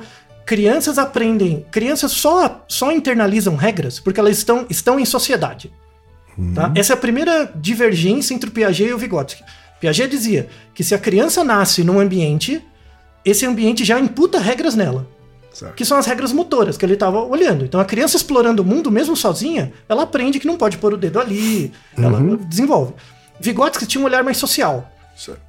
[0.47, 5.73] crianças aprendem, crianças só, só internalizam regras porque elas estão, estão em sociedade.
[6.55, 6.73] Tá?
[6.75, 9.45] Essa é a primeira divergência entre o Piaget e o Vygotsky.
[9.81, 12.61] Piaget dizia que se a criança nasce num ambiente,
[13.25, 15.07] esse ambiente já imputa regras nela
[15.55, 15.75] Certo.
[15.77, 17.65] que são as regras motoras que ele estava olhando.
[17.65, 20.97] Então a criança explorando o mundo, mesmo sozinha, ela aprende que não pode pôr o
[20.97, 22.93] dedo ali, ela desenvolve.
[23.41, 24.91] Vygotsky tinha um olhar mais social,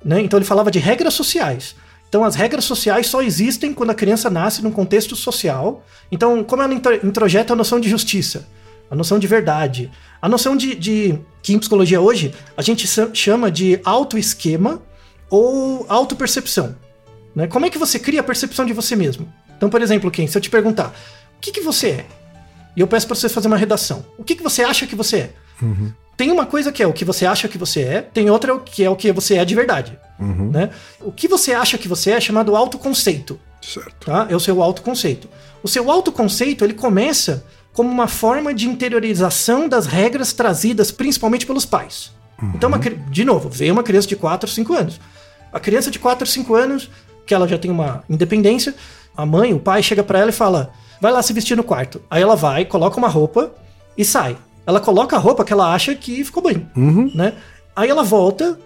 [0.04, 0.22] né?
[0.22, 1.76] Então ele falava de regras sociais.
[2.08, 5.84] Então as regras sociais só existem quando a criança nasce num contexto social.
[6.12, 8.48] Então como ela intro- introjeta a noção de justiça,
[8.92, 9.92] a noção de verdade,
[10.22, 14.82] a noção de, de que em psicologia hoje a gente chama de autoesquema
[15.32, 16.76] ou autopercepção.
[17.36, 17.48] Né?
[17.48, 19.28] Como é que você cria a percepção de você mesmo?
[19.58, 20.94] Então, por exemplo, Ken, se eu te perguntar,
[21.38, 22.06] o que, que você é?
[22.76, 24.06] E eu peço para você fazer uma redação.
[24.18, 25.34] O que, que você acha que você é?
[26.18, 28.84] Tem uma coisa que é o que você acha que você é, tem outra que
[28.84, 29.98] é o que você é de verdade.
[30.20, 30.70] Né?
[31.02, 33.40] O que você acha que você é é chamado autoconceito.
[33.62, 34.06] Certo.
[34.06, 34.28] Tá?
[34.30, 35.28] É o seu autoconceito.
[35.64, 41.66] O seu autoconceito, ele começa como uma forma de interiorização das regras trazidas principalmente pelos
[41.66, 42.14] pais.
[42.54, 45.00] Então, uma de novo, veio uma criança de 4, 5 anos.
[45.52, 46.90] A criança de 4, 5 anos,
[47.26, 48.76] que ela já tem uma independência,
[49.16, 52.02] a mãe, o pai chega pra ela e fala: vai lá se vestir no quarto.
[52.10, 53.52] Aí ela vai, coloca uma roupa
[53.98, 54.38] e sai.
[54.68, 56.68] Ela coloca a roupa que ela acha que ficou bem,
[57.16, 57.34] né?
[57.76, 58.58] Aí ela volta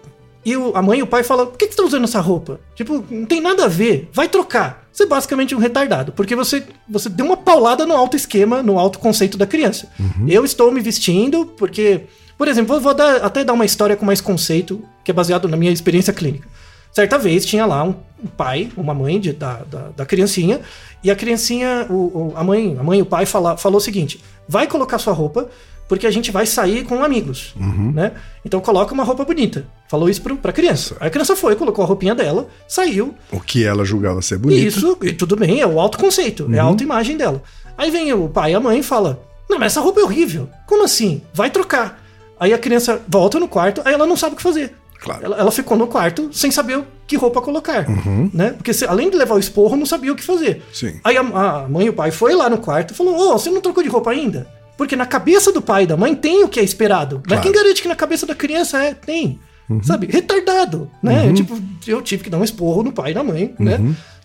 [0.45, 2.19] e o- a mãe e o pai falam: por que, que você tá usando essa
[2.21, 2.59] roupa?
[2.75, 4.87] Tipo, não tem nada a ver, vai trocar.
[4.91, 9.37] Você é basicamente um retardado, porque você, você deu uma paulada no autoesquema, no autoconceito
[9.37, 9.87] da criança.
[10.27, 12.01] Eu estou me vestindo porque.
[12.37, 15.49] Por exemplo, vou, vou dar- até dar uma história com mais conceito, que é baseado
[15.49, 16.47] na minha experiência clínica.
[16.91, 17.93] Certa vez tinha lá um,
[18.35, 20.59] pai, uma mãe de- da, da, da criancinha,
[21.03, 23.81] e a criancinha, o, o- a mãe, a mãe e o pai fala, falou o
[23.81, 25.47] seguinte: vai colocar sua roupa,
[25.87, 27.53] porque a gente vai sair com amigos,
[27.93, 28.11] né?
[28.45, 29.65] Então coloca uma roupa bonita.
[29.87, 30.95] Falou isso pro, pra criança.
[30.99, 34.67] Aí a criança foi, colocou a roupinha dela, saiu, O que ela julgava ser bonito.
[34.67, 37.41] isso, e tudo bem, é o autoconceito, é a autoimagem dela.
[37.77, 40.49] Aí vem o pai e a mãe e fala: Não, mas essa roupa é horrível.
[40.67, 41.21] Como assim?
[41.33, 42.03] Vai trocar.
[42.39, 44.75] Aí a criança volta no quarto, aí ela não sabe o que fazer.
[44.99, 45.23] Claro.
[45.23, 47.85] Ela, ela ficou no quarto sem saber que roupa colocar.
[48.33, 48.49] Né?
[48.51, 50.61] Porque se- além de levar o esporro, não sabia o que fazer.
[50.73, 50.99] Sim.
[51.03, 53.49] Aí a, a mãe e o pai foi lá no quarto e falou: Ô, você
[53.49, 54.47] não trocou de roupa ainda?
[54.77, 57.15] Porque na cabeça do pai e da mãe tem o que é esperado.
[57.17, 57.29] Claro.
[57.29, 58.93] Mas quem garante que na cabeça da criança é?
[58.93, 59.39] Tem.
[59.83, 60.07] sabe?
[60.07, 61.31] Retardado, né?
[61.33, 61.57] Tipo,
[61.87, 63.77] eu tive que dar um esporro no pai e na mãe, né?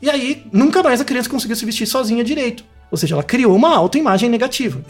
[0.03, 2.65] E aí, nunca mais a criança conseguiu se vestir sozinha direito.
[2.91, 4.81] Ou seja, ela criou uma autoimagem negativa,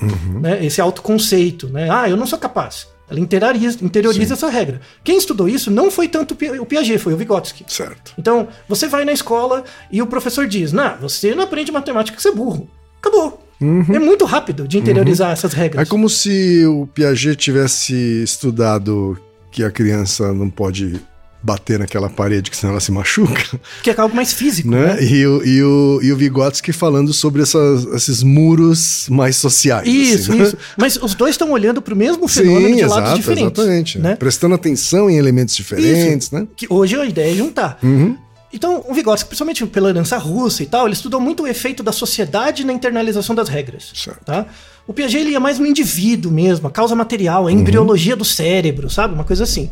[0.40, 0.64] né?
[0.64, 1.88] Esse autoconceito, né?
[1.90, 2.86] Ah, eu não sou capaz.
[3.10, 4.80] Ela interioriza, interioriza essa regra.
[5.02, 7.64] Quem estudou isso não foi tanto o Pi- o Piaget, foi o Vygotsky.
[7.68, 8.12] Certo.
[8.18, 9.62] Então, você vai na escola
[9.92, 12.68] e o professor diz: Não, você não aprende matemática você é burro.
[13.00, 13.40] Acabou.
[13.60, 15.86] É muito rápido de interiorizar essas regras.
[15.86, 19.18] É como se o Piaget tivesse estudado
[19.50, 21.00] que a criança não pode
[21.44, 24.94] bater naquela parede, que senão ela se machuca, Que é algo mais físico, né?
[24.94, 25.04] né?
[25.04, 29.86] E, o, e, o, e o Vygotsky falando sobre essas- esses muros mais sociais.
[29.86, 30.44] Isso, assim, né?
[30.46, 30.56] isso.
[30.78, 33.58] Mas os dois estão olhando para o mesmo fenômeno Sim, de lados exato, diferentes.
[33.58, 33.98] exatamente.
[33.98, 34.16] Né?
[34.16, 36.46] Prestando atenção em elementos diferentes, né?
[36.56, 37.78] Que hoje a ideia é juntar.
[37.82, 38.16] Uhum.
[38.52, 41.90] Então, o Vygotsky, principalmente pela herança russa e tal, ele estudou muito o efeito da
[41.92, 43.90] sociedade na internalização das regras.
[43.94, 44.24] Certo.
[44.24, 44.46] Tá?
[44.86, 47.58] O Piaget ele ia mais no indivíduo mesmo, a causa material, a Uhum.
[47.58, 49.14] embriologia do cérebro, sabe?
[49.14, 49.70] Uma coisa assim.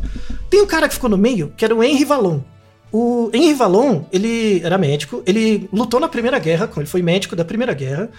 [0.49, 2.39] Tem um cara que ficou no meio, que era o Henri Vallon.
[2.91, 7.43] O Henri Vallon, ele era médico, ele lutou na Primeira Guerra, ele foi médico da
[7.45, 8.09] Primeira Guerra,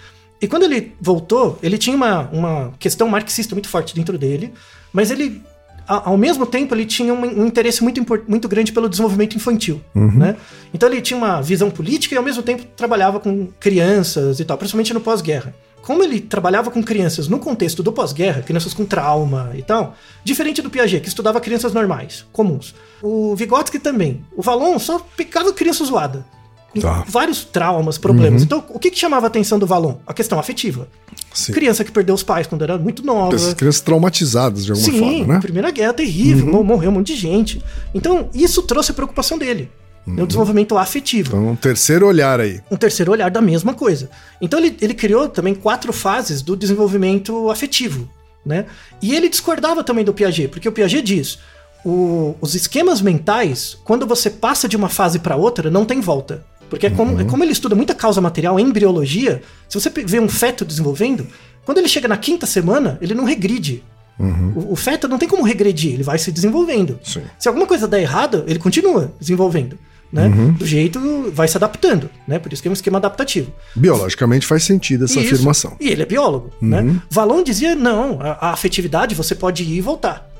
[0.41, 4.53] e quando ele voltou, ele tinha uma, uma questão marxista muito forte dentro dele,
[4.91, 5.41] mas ele,
[5.87, 10.35] ao mesmo tempo, ele tinha um, um interesse muito, muito grande pelo desenvolvimento infantil, né?
[10.73, 14.57] Então ele tinha uma visão política e ao mesmo tempo trabalhava com crianças e tal,
[14.57, 15.53] principalmente no pós-guerra.
[15.85, 20.61] Como ele trabalhava com crianças no contexto do pós-guerra, crianças com trauma e tal, diferente
[20.61, 22.73] do Piaget, que estudava crianças normais, comuns.
[23.03, 24.25] O Vygotsky também.
[24.35, 26.25] O Vallon só pegava criança zoada.
[26.73, 27.05] Com Tá.
[27.07, 28.41] vários traumas, problemas.
[28.43, 29.93] Então, o que, que chamava a atenção do Vallon?
[30.05, 30.89] A questão afetiva.
[31.33, 31.53] Sim.
[31.53, 33.33] Criança que perdeu os pais quando era muito nova.
[33.35, 35.39] Essas crianças traumatizadas de alguma Sim, forma, né?
[35.39, 37.63] Primeira Guerra terrível, mo- morreu um monte de gente.
[37.93, 39.69] Então, isso trouxe a preocupação dele.
[40.05, 42.61] Né, O desenvolvimento afetivo Então, um terceiro olhar aí.
[42.69, 44.09] um terceiro olhar da mesma coisa.
[44.41, 48.07] Então ele, ele criou também quatro fases do desenvolvimento afetivo,
[48.45, 48.65] né?
[49.01, 51.39] E ele discordava também do Piaget, porque o Piaget diz:
[51.83, 56.43] o- os esquemas mentais, quando você passa de uma fase para outra, não tem volta.
[56.69, 60.27] Porque é como, é como ele estuda muita causa material, embriologia, se você vê um
[60.27, 61.27] feto desenvolvendo,
[61.63, 63.83] quando ele chega na quinta semana, ele não regride.
[64.17, 66.97] O, o feto não tem como regredir, ele vai se desenvolvendo.
[67.03, 67.21] Sim.
[67.37, 69.77] Se alguma coisa der errado, ele continua desenvolvendo.
[70.15, 70.29] Né?
[70.57, 72.39] Do jeito, vai se adaptando, né?
[72.39, 73.51] Por isso que é um esquema adaptativo.
[73.75, 75.33] Biologicamente faz sentido essa Isso.
[75.33, 75.75] afirmação.
[75.77, 77.01] E ele é biólogo, né?
[77.09, 80.31] Valon dizia, não, a, a afetividade você pode ir e voltar.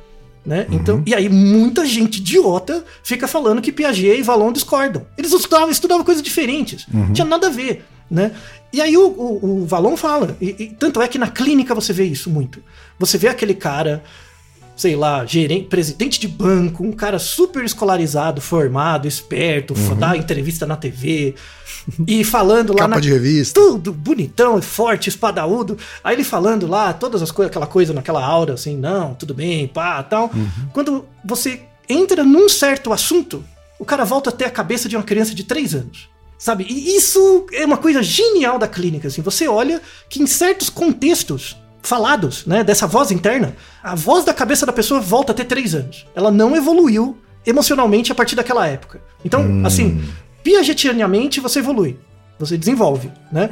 [0.46, 0.66] Né?
[0.72, 5.06] Então, e aí muita gente idiota fica falando que Piaget e Valon discordam.
[5.18, 6.86] Eles estudavam, estudavam coisas diferentes.
[6.90, 8.32] Não tinha nada a ver, né?
[8.72, 11.92] E aí o, o, o Valon fala, e, e tanto é que na clínica você
[11.92, 12.62] vê isso muito.
[12.98, 14.04] Você vê aquele cara,
[14.76, 20.76] sei lá, gerente, presidente de banco, um cara super escolarizado, formado, esperto, dá entrevista na
[20.76, 21.36] TV
[22.08, 23.60] e falando lá Capa na de revista.
[23.60, 25.78] tudo bonitão, forte, espadaúdo.
[26.04, 29.68] Aí ele falando lá, todas as coisas, aquela coisa naquela aura, assim, não, tudo bem,
[29.68, 30.32] pá, tal.
[30.74, 33.44] Quando você entra num certo assunto,
[33.80, 36.10] o cara volta a ter a cabeça de uma criança de 3 anos.
[36.38, 36.66] Sabe?
[36.70, 39.22] E isso é uma coisa genial da clínica, assim.
[39.22, 41.56] Você olha que em certos contextos
[41.88, 45.76] falados, né, dessa voz interna, a voz da cabeça da pessoa volta a ter 3
[45.76, 46.06] anos.
[46.16, 49.00] Ela não evoluiu emocionalmente a partir daquela época.
[49.24, 50.04] Então, assim,
[50.44, 51.98] piagetianamente você evolui.
[52.38, 53.50] Você desenvolve, né?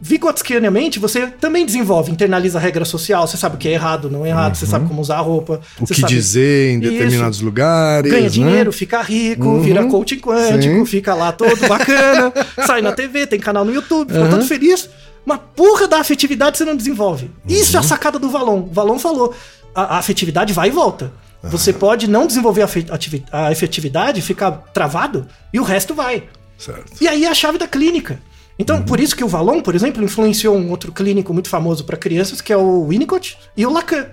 [0.00, 4.24] Vygotskianamente você também desenvolve, internaliza a regra social, você sabe o que é errado, não
[4.24, 5.60] é errado, você sabe como usar a roupa.
[5.80, 6.90] O que sabe- dizer em Isso.
[6.92, 8.08] determinados lugares.
[8.08, 8.28] Ganha né?
[8.28, 10.84] dinheiro, fica rico, vira coaching quântico, Sim.
[10.86, 12.32] fica lá todo bacana,
[12.64, 14.88] sai na TV, tem canal no YouTube, fica todo feliz.
[15.24, 17.30] Uma porra da afetividade você não desenvolve.
[17.48, 18.62] Isso é a sacada do Valon.
[18.62, 19.34] O Valon falou:
[19.74, 21.12] a, a afetividade vai e volta.
[21.42, 26.24] Você pode não desenvolver a, a efetividade, ficar travado, e o resto vai.
[26.58, 26.92] Certo.
[27.00, 28.20] E aí é a chave da clínica.
[28.58, 31.96] Então, por isso que o Valon, por exemplo, influenciou um outro clínico muito famoso para
[31.96, 34.06] crianças, que é o Winnicott e o Lacan.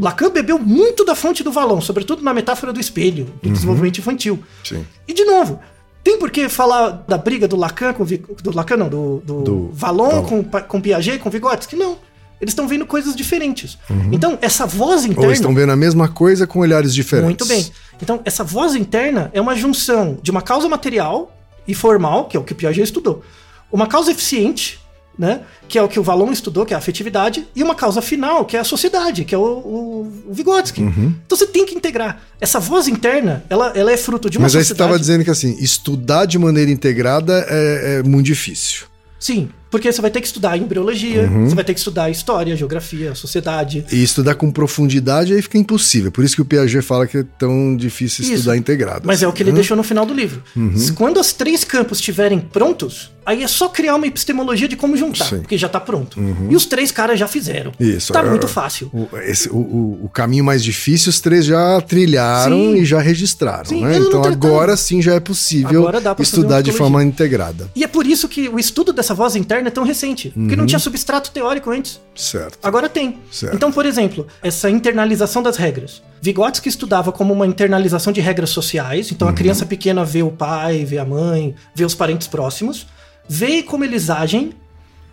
[0.00, 4.42] Lacan bebeu muito da fonte do Valon, sobretudo na metáfora do espelho, do desenvolvimento infantil.
[4.64, 4.86] Sim.
[5.06, 5.60] E de novo,
[6.06, 9.70] tem por que falar da briga do Lacan com do Lacan não, do, do, Do
[9.72, 11.74] Valon com com Piaget, com Vygotsky?
[11.74, 11.98] Não.
[12.40, 13.76] Eles estão vendo coisas diferentes.
[14.12, 17.26] Então, essa voz interna Ou estão vendo a mesma coisa com olhares diferentes.
[17.26, 17.66] muito bem.
[18.00, 21.34] Então, essa voz interna é uma junção de uma causa material
[21.66, 23.24] e formal, que é o que o Piaget estudou,
[23.72, 24.78] uma causa eficiente,
[25.18, 28.02] né, que é o que o Valon estudou, que é a afetividade, e uma causa
[28.02, 30.82] final, que é a sociedade, que é o, o, o Vygotsky.
[30.82, 31.14] Uhum.
[31.24, 32.20] Então você tem que integrar.
[32.40, 34.90] Essa voz interna, ela, ela é fruto de uma Mas aí você sociedade...
[34.90, 38.86] estava dizendo que assim, estudar de maneira integrada é, é muito difícil.
[39.18, 39.48] Sim.
[39.70, 41.48] Porque você vai ter que estudar embriologia, Uhum.
[41.48, 43.84] você vai ter que estudar história, geografia, sociedade.
[43.90, 46.10] E estudar com profundidade aí fica impossível.
[46.12, 48.34] Por isso que o Piaget fala que é tão difícil Isso.
[48.34, 49.02] estudar integrado.
[49.04, 49.56] Mas é o que ele né?
[49.56, 50.42] deixou no final do livro.
[50.56, 50.74] Uhum.
[50.94, 55.24] Quando os três campos estiverem prontos, aí é só criar uma epistemologia de como juntar,
[55.26, 55.34] Sim.
[55.36, 55.40] Uhum.
[55.42, 56.18] porque já tá pronto.
[56.48, 57.72] E os três caras já fizeram.
[57.80, 58.12] Isso.
[58.12, 58.88] Tá é- muito fácil.
[58.92, 62.76] O, esse- o- o- caminho mais difícil os três já trilharam Sim.
[62.76, 63.98] e já registraram, Sim, né?
[63.98, 65.86] Então agora sim já é possível
[66.20, 67.68] estudar de forma integrada.
[67.74, 70.30] E é por isso que o estudo dessa voz interna é tão recente.
[70.30, 70.56] Porque Uhum.
[70.58, 72.00] não tinha substrato teórico antes.
[72.14, 72.58] Certo.
[72.62, 73.18] Agora tem.
[73.30, 73.54] Certo.
[73.54, 76.02] Então, por exemplo, essa internalização das regras.
[76.20, 79.10] Vygotsky estudava como uma internalização de regras sociais.
[79.12, 82.86] Então, a criança pequena vê o pai, vê a mãe, vê os parentes próximos,
[83.28, 84.52] vê como eles agem,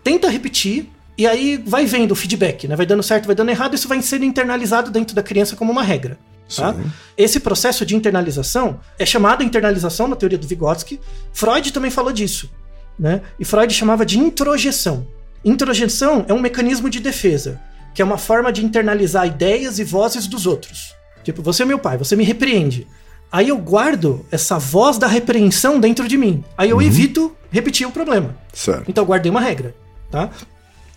[0.03, 0.89] tenta repetir.
[1.17, 2.75] E aí vai vendo o feedback, né?
[2.75, 5.83] Vai dando certo, vai dando errado, isso vai sendo internalizado dentro da criança como uma
[5.83, 6.17] regra.
[6.55, 6.75] Tá?
[7.17, 10.99] Esse processo de internalização é chamado internalização na teoria do Vygotsky.
[11.31, 12.49] Freud também falou disso.
[12.97, 13.21] Né?
[13.39, 15.07] E Freud chamava de introjeção.
[15.43, 17.59] Introjeção é um mecanismo de defesa,
[17.93, 20.95] que é uma forma de internalizar ideias e vozes dos outros.
[21.23, 22.87] Tipo, você é meu pai, você me repreende.
[23.31, 26.43] Aí eu guardo essa voz da repreensão dentro de mim.
[26.57, 28.35] Aí eu evito repetir o problema.
[28.53, 28.85] Certo.
[28.87, 29.73] Então eu guardei uma regra,
[30.11, 30.29] tá?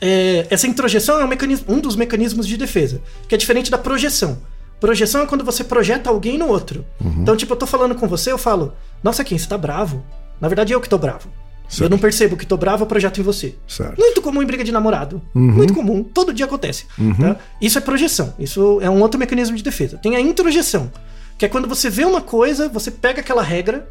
[0.01, 3.79] É, essa introjeção é um, mecanismo, um dos mecanismos de defesa, que é diferente da
[3.79, 4.39] projeção.
[4.79, 6.85] Projeção é quando você projeta alguém no outro.
[7.23, 10.05] Então, tipo, eu tô falando com você, eu falo, nossa, quem você tá bravo?
[10.39, 11.31] Na verdade, eu que tô bravo.
[11.69, 11.83] Certo.
[11.83, 13.55] Eu não percebo que tô bravo, eu projeto em você.
[13.67, 13.99] Certo.
[13.99, 15.21] Muito comum em briga de namorado.
[15.35, 16.03] Muito comum.
[16.05, 16.87] Todo dia acontece.
[17.21, 17.37] tá?
[17.61, 18.35] Isso é projeção.
[18.39, 19.99] Isso é um outro mecanismo de defesa.
[19.99, 20.91] Tem a introjeção,
[21.37, 23.89] que é quando você vê uma coisa, você pega aquela regra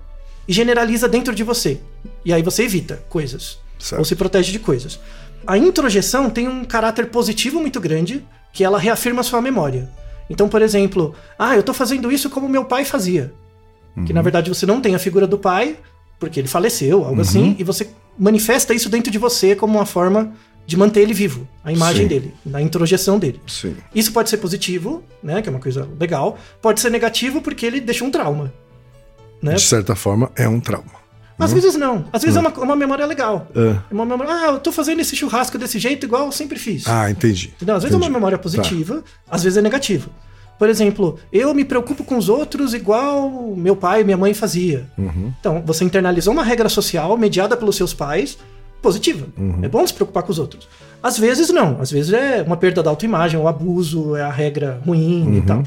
[0.47, 1.79] e generaliza dentro de você.
[2.23, 3.57] E aí você evita coisas.
[3.77, 3.99] Certo.
[3.99, 4.99] Ou se protege de coisas.
[5.45, 9.89] A introjeção tem um caráter positivo muito grande, que ela reafirma a sua memória.
[10.29, 13.33] Então, por exemplo, ah, eu tô fazendo isso como meu pai fazia.
[14.05, 15.77] Que na verdade você não tem a figura do pai,
[16.25, 20.33] porque ele faleceu, algo assim, e você manifesta isso dentro de você como uma forma
[20.65, 22.07] de manter ele vivo, a imagem Sim.
[22.07, 23.39] dele, na introjeção dele.
[23.45, 23.75] Sim.
[23.93, 27.79] Isso pode ser positivo, né, que é uma coisa legal, pode ser negativo porque ele
[27.79, 28.51] deixou um trauma.
[29.39, 29.53] Né?
[29.53, 31.05] De certa forma, é um trauma.
[31.37, 33.47] Às vezes não, às vezes é uma, uma memória legal.
[33.55, 33.75] É.
[33.91, 36.87] É uma memória, ah, eu tô fazendo esse churrasco desse jeito igual eu sempre fiz.
[36.87, 37.53] Ah, entendi.
[37.55, 37.75] Entendeu?
[37.75, 40.09] Às vezes é uma memória positiva, às vezes é negativa.
[40.57, 44.85] Por exemplo, eu me preocupo com os outros igual meu pai e minha mãe fazia.
[44.97, 45.33] Uhum.
[45.39, 48.37] Então, você internalizou uma regra social mediada pelos seus pais,
[48.81, 49.27] positiva.
[49.37, 49.59] Uhum.
[49.61, 50.67] É bom se preocupar com os outros.
[51.03, 51.79] Às vezes não.
[51.81, 55.37] Às vezes é uma perda da autoimagem, o abuso, é a regra ruim Uhum.
[55.37, 55.63] e tal.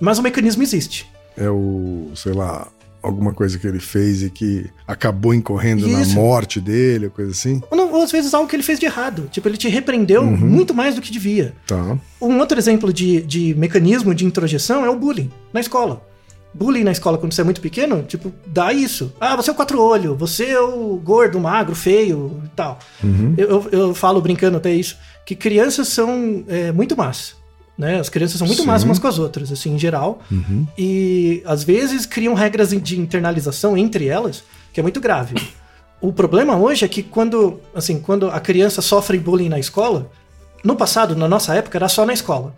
[0.00, 1.08] Mas o mecanismo existe.
[1.36, 2.66] É o, sei lá,
[3.02, 6.14] alguma coisa que ele fez e que acabou incorrendo na Isso.
[6.14, 7.60] morte dele, coisa assim.
[7.70, 9.28] Ou, não, ou às vezes algo que ele fez de errado.
[9.30, 10.36] Tipo, ele te repreendeu Uhum.
[10.36, 11.54] muito mais do que devia.
[11.66, 11.98] Tá.
[12.20, 16.02] Um outro exemplo de, de mecanismo de introjeção é o bullying na escola.
[16.54, 19.10] Bullying na escola, quando você é muito pequeno, tipo, dá isso.
[19.18, 22.78] Ah, você é o quatro-olho, você é o gordo, magro, feio e tal.
[23.38, 27.36] Eu, eu, eu falo brincando até isso, que crianças são é, muito más.
[27.76, 27.98] Né?
[27.98, 28.68] As crianças são muito Sim.
[28.68, 30.20] más umas com as outras, assim, em geral.
[30.76, 35.34] E às vezes criam regras de internalização entre elas, que é muito grave.
[36.00, 40.10] O problema hoje é que quando, assim, quando a criança sofre bullying na escola,
[40.62, 42.54] no passado, na nossa época, era só na escola.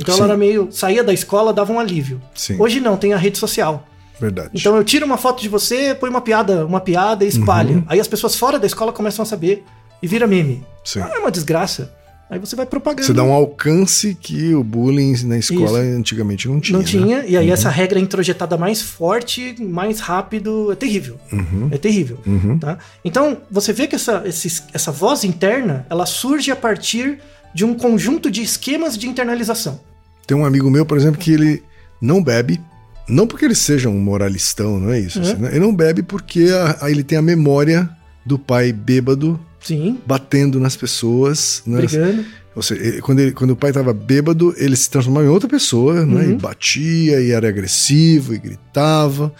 [0.00, 0.20] Então Sim.
[0.20, 0.68] ela era meio.
[0.70, 2.20] saía da escola, dava um alívio.
[2.34, 2.56] Sim.
[2.60, 3.86] Hoje não, tem a rede social.
[4.18, 4.50] Verdade.
[4.54, 7.76] Então eu tiro uma foto de você, põe uma piada, uma piada e espalha.
[7.76, 7.84] Uhum.
[7.88, 9.64] Aí as pessoas fora da escola começam a saber
[10.02, 10.64] e vira meme.
[10.84, 11.00] Sim.
[11.00, 11.92] Ah, é uma desgraça.
[12.32, 13.04] Aí você vai propagando.
[13.04, 16.78] Você dá um alcance que o bullying na escola antigamente não tinha.
[16.78, 16.90] Não né?
[16.90, 21.18] tinha, e aí essa regra é introjetada mais forte, mais rápido, é terrível.
[21.30, 21.68] Uhum.
[21.70, 22.18] É terrível.
[22.58, 22.78] Tá?
[23.04, 24.24] Então, você vê que essa,
[24.72, 27.18] essa voz interna, ela surge a partir
[27.54, 29.78] de um conjunto de esquemas de internalização.
[30.26, 31.62] Tem um amigo meu, por exemplo, que ele
[32.00, 32.58] não bebe.
[33.06, 35.18] Não porque ele seja um moralistão, não é isso.
[35.18, 35.24] Uhum.
[35.24, 35.48] assim, né?
[35.50, 37.90] Ele não bebe porque a- a- ele tem a memória
[38.24, 41.62] do pai bêbado Sim, batendo nas pessoas.
[41.66, 41.78] Né?
[41.78, 42.24] brigando.
[42.54, 46.04] Ou seja, quando, ele- quando o pai estava bêbado, ele se transformava em outra pessoa,
[46.04, 46.26] né?
[46.26, 46.30] Uhum.
[46.32, 49.32] E batia, e era agressivo, e gritava,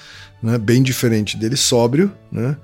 [0.43, 0.57] né?
[0.57, 2.57] Bem diferente dele sóbrio, né?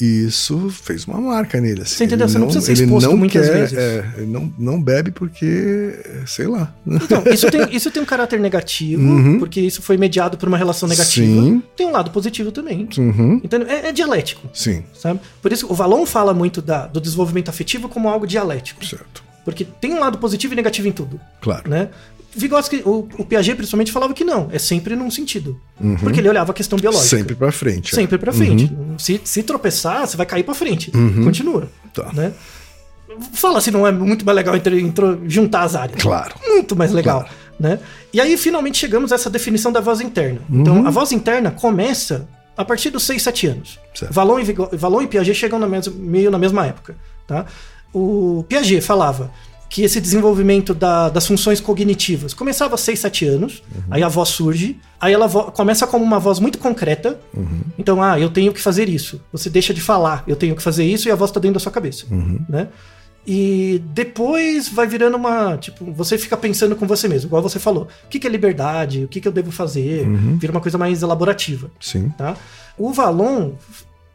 [0.00, 1.82] E isso fez uma marca nele.
[1.82, 1.94] Assim.
[1.96, 2.26] Você entendeu?
[2.26, 3.78] Ele Você não precisa ser exposto não muitas quer, vezes.
[3.78, 6.74] é, ele não, não bebe porque, sei lá.
[6.86, 9.38] Então, isso tem, isso tem um caráter negativo, Uhum.
[9.38, 11.26] porque isso foi mediado por uma relação negativa.
[11.26, 11.62] Sim.
[11.76, 12.88] Tem um lado positivo também.
[12.98, 13.40] Uhum.
[13.44, 13.68] Entendeu?
[13.68, 15.20] É, é dialético, Sim, sabe?
[15.40, 18.84] Por isso, o Valon fala muito da- do desenvolvimento afetivo como algo dialético.
[18.84, 19.22] certo.
[19.44, 21.20] Porque tem um lado positivo e negativo em tudo.
[21.42, 21.68] Claro.
[21.68, 21.90] né?
[22.36, 25.58] Vygotsky, o, o Piaget principalmente falava que não, é sempre num sentido.
[26.00, 27.14] Porque ele olhava a questão biológica.
[27.16, 27.20] Uhum.
[27.22, 27.92] Sempre pra frente.
[27.92, 27.96] é.
[27.96, 28.70] Sempre pra frente.
[28.98, 30.90] Se, se tropeçar, você vai cair pra frente.
[30.90, 31.68] Continua.
[31.92, 32.10] Tá.
[32.12, 32.32] Né?
[33.34, 36.00] Fala se não é muito mais legal entre, entre- juntar as áreas.
[36.02, 36.34] Claro.
[36.46, 37.28] Muito mais legal.
[37.60, 37.78] Né?
[38.12, 40.40] E aí, finalmente, chegamos a essa definição da voz interna.
[40.50, 40.60] Uhum.
[40.60, 43.78] Então, a voz interna começa a partir dos 6, 7 anos.
[43.94, 44.12] Certo.
[44.12, 46.96] Valon e, Valon e Piaget chegam na mes- meio na mesma época.
[47.26, 47.46] Tá?
[47.96, 49.30] o Piaget falava
[49.74, 53.60] que esse desenvolvimento da- das funções cognitivas começava aos 6, 7 anos,
[53.90, 57.18] aí a voz surge, aí ela vo- começa como uma voz muito concreta.
[57.76, 59.20] Então, ah, eu tenho que fazer isso.
[59.32, 61.60] Você deixa de falar, eu tenho que fazer isso, e a voz tá dentro da
[61.60, 62.06] sua cabeça.
[62.48, 62.68] Né?
[63.26, 65.56] E depois vai virando uma.
[65.56, 67.88] Tipo, você fica pensando com você mesmo, igual você falou.
[68.04, 69.02] O que, que é liberdade?
[69.02, 70.06] O que, que eu devo fazer?
[70.38, 72.10] Vira uma coisa mais elaborativa Sim.
[72.16, 72.36] tá?
[72.78, 73.54] O Valon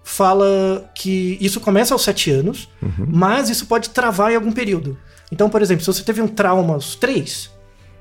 [0.03, 2.69] fala que isso começa aos 7 anos,
[3.07, 4.97] mas isso pode travar em algum período.
[5.31, 7.49] Então, por exemplo, se você teve um trauma aos 3,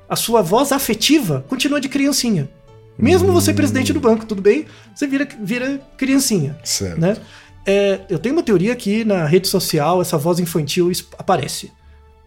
[0.07, 2.49] a sua voz afetiva continua de criancinha.
[2.97, 4.65] Mesmo você presidente do banco, tudo bem?
[4.93, 6.99] Você vira, vira criancinha, Certo.
[6.99, 7.15] né?
[7.65, 11.71] É, eu tenho uma teoria que na rede social essa voz infantil aparece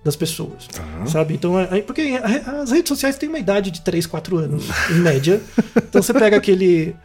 [0.04, 0.66] das pessoas,
[1.06, 1.34] sabe?
[1.34, 2.18] Então, é- é- porque
[2.62, 5.40] as redes sociais têm uma idade de 3, 4 anos, em média.
[5.76, 6.96] Então você pega aquele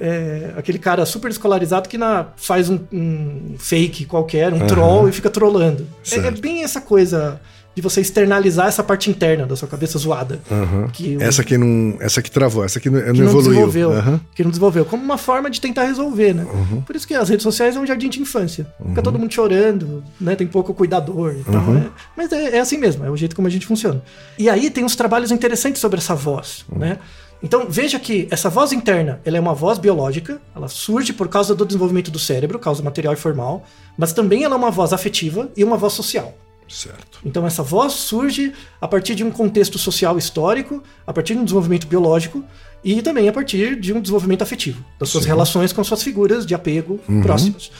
[0.00, 5.12] é, aquele cara super escolarizado que na, faz um, um fake qualquer, um troll e
[5.12, 5.86] fica trollando.
[6.10, 7.40] É, é bem essa coisa
[7.74, 10.40] de você externalizar essa parte interna da sua cabeça zoada.
[10.50, 10.88] Aham.
[10.92, 11.96] Que Essa que não.
[12.00, 13.50] Essa que travou, essa que não, que não evoluiu.
[13.50, 13.92] desenvolveu.
[13.92, 14.20] Aham.
[14.34, 14.84] Que não desenvolveu.
[14.84, 16.44] Como uma forma de tentar resolver, né?
[16.52, 16.80] Uhum.
[16.82, 18.66] Por isso que as redes sociais é um jardim de infância.
[18.88, 20.34] Fica todo mundo chorando, né?
[20.34, 21.54] Tem pouco cuidador e tal.
[21.62, 21.74] Uhum.
[21.74, 21.90] né?
[22.16, 24.02] Mas é, é assim mesmo, é o jeito como a gente funciona.
[24.36, 26.78] E aí tem uns trabalhos interessantes sobre essa voz, Uhum.
[26.78, 26.98] né?
[27.42, 31.54] Então veja que essa voz interna, ela é uma voz biológica, ela surge por causa
[31.54, 33.64] do desenvolvimento do cérebro, causa material e formal,
[33.96, 36.34] mas também ela é uma voz afetiva e uma voz social.
[36.68, 37.20] Certo.
[37.24, 41.44] Então essa voz surge a partir de um contexto social histórico, a partir de um
[41.44, 42.44] desenvolvimento biológico
[42.84, 45.30] e também a partir de um desenvolvimento afetivo, das suas Sim.
[45.30, 47.70] relações com suas figuras de apego próximas.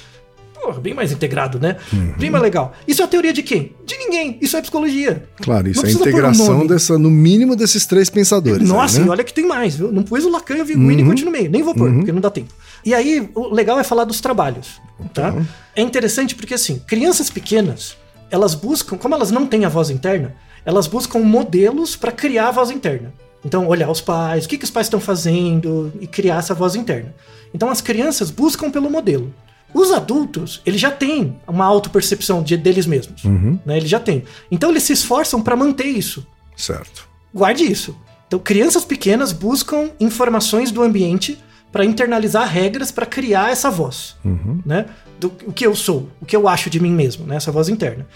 [0.68, 1.78] Porra, bem mais integrado, né?
[1.90, 2.12] Uhum.
[2.18, 2.74] Bem mais legal.
[2.86, 3.72] Isso é a teoria de quem?
[3.86, 4.36] De ninguém.
[4.38, 5.26] Isso é psicologia.
[5.40, 6.68] Claro, isso é a um integração nome.
[6.68, 8.68] dessa, no mínimo desses três pensadores.
[8.68, 9.10] Nossa, aí, e né?
[9.10, 9.90] olha que tem mais, viu?
[9.90, 11.50] Não pus o Lacan e o Vigo Winnicott no meio.
[11.50, 12.52] Nem vou pôr, porque não dá tempo.
[12.84, 14.78] E aí, o legal é falar dos trabalhos,
[15.14, 15.34] tá?
[15.74, 17.96] É interessante porque, assim, crianças pequenas,
[18.30, 20.34] elas buscam, como elas não têm a voz interna,
[20.66, 23.10] elas buscam modelos para criar a voz interna.
[23.42, 26.74] Então, olhar os pais, o que, que os pais estão fazendo e criar essa voz
[26.74, 27.14] interna.
[27.54, 29.32] Então, as crianças buscam pelo modelo.
[29.72, 33.22] Os adultos, eles já têm uma autopercepção de, deles mesmos.
[33.66, 33.76] Né?
[33.76, 34.24] Eles já têm.
[34.50, 36.26] Então, eles se esforçam para manter isso.
[36.56, 37.06] Certo.
[37.34, 37.96] Guarde isso.
[38.26, 41.38] Então, crianças pequenas buscam informações do ambiente
[41.72, 44.16] para internalizar regras para criar essa voz,
[44.64, 44.86] né?
[45.18, 47.36] Do o que eu sou, o que eu acho de mim mesmo, né?
[47.36, 48.06] Essa voz interna.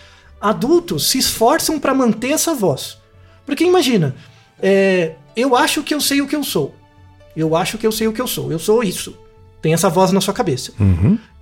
[0.41, 2.99] Adultos se esforçam para manter essa voz,
[3.45, 4.15] porque imagina,
[4.61, 6.75] é, eu acho que eu sei o que eu sou,
[7.37, 9.17] eu acho que eu sei o que eu sou, eu sou isso.
[9.61, 10.73] Tem essa voz na sua cabeça.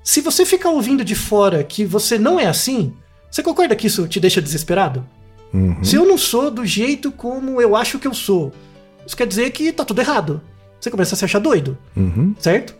[0.02, 2.92] Se você ficar ouvindo de fora que você não é assim,
[3.30, 5.06] você concorda que isso te deixa desesperado?
[5.84, 8.52] Se eu não sou do jeito como eu acho que eu sou,
[9.06, 10.40] isso quer dizer que tá tudo errado.
[10.80, 11.76] Você começa a se achar doido,
[12.38, 12.74] certo?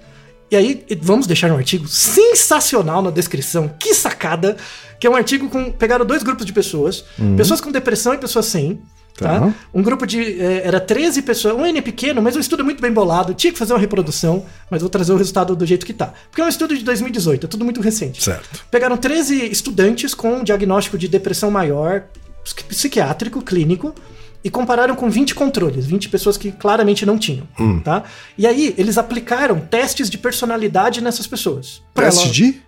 [0.51, 3.71] E aí, vamos deixar um artigo sensacional na descrição.
[3.79, 4.57] Que sacada!
[4.99, 5.71] Que é um artigo com.
[5.71, 7.05] Pegaram dois grupos de pessoas:
[7.37, 8.81] pessoas com depressão e pessoas sem.
[9.25, 9.41] Tá?
[9.41, 9.55] Tá.
[9.75, 10.41] Um grupo de.
[10.41, 11.55] eh, era 13 pessoas.
[11.55, 13.35] Um N pequeno, mas o estudo muito bem bolado.
[13.35, 16.12] Tinha que fazer uma reprodução, mas vou trazer o resultado do jeito que tá.
[16.31, 18.23] Porque é um estudo de 2018, é tudo muito recente.
[18.23, 18.64] Certo.
[18.71, 22.05] Pegaram 13 estudantes com um diagnóstico de depressão maior,
[22.43, 23.95] psiqui- psiquiátrico, clínico,
[24.43, 27.47] e compararam com 20 controles, 20 pessoas que claramente não tinham,
[27.85, 28.05] tá?
[28.39, 31.83] E aí, eles aplicaram testes de personalidade nessas pessoas.
[31.93, 32.62] Pra Teste ela- de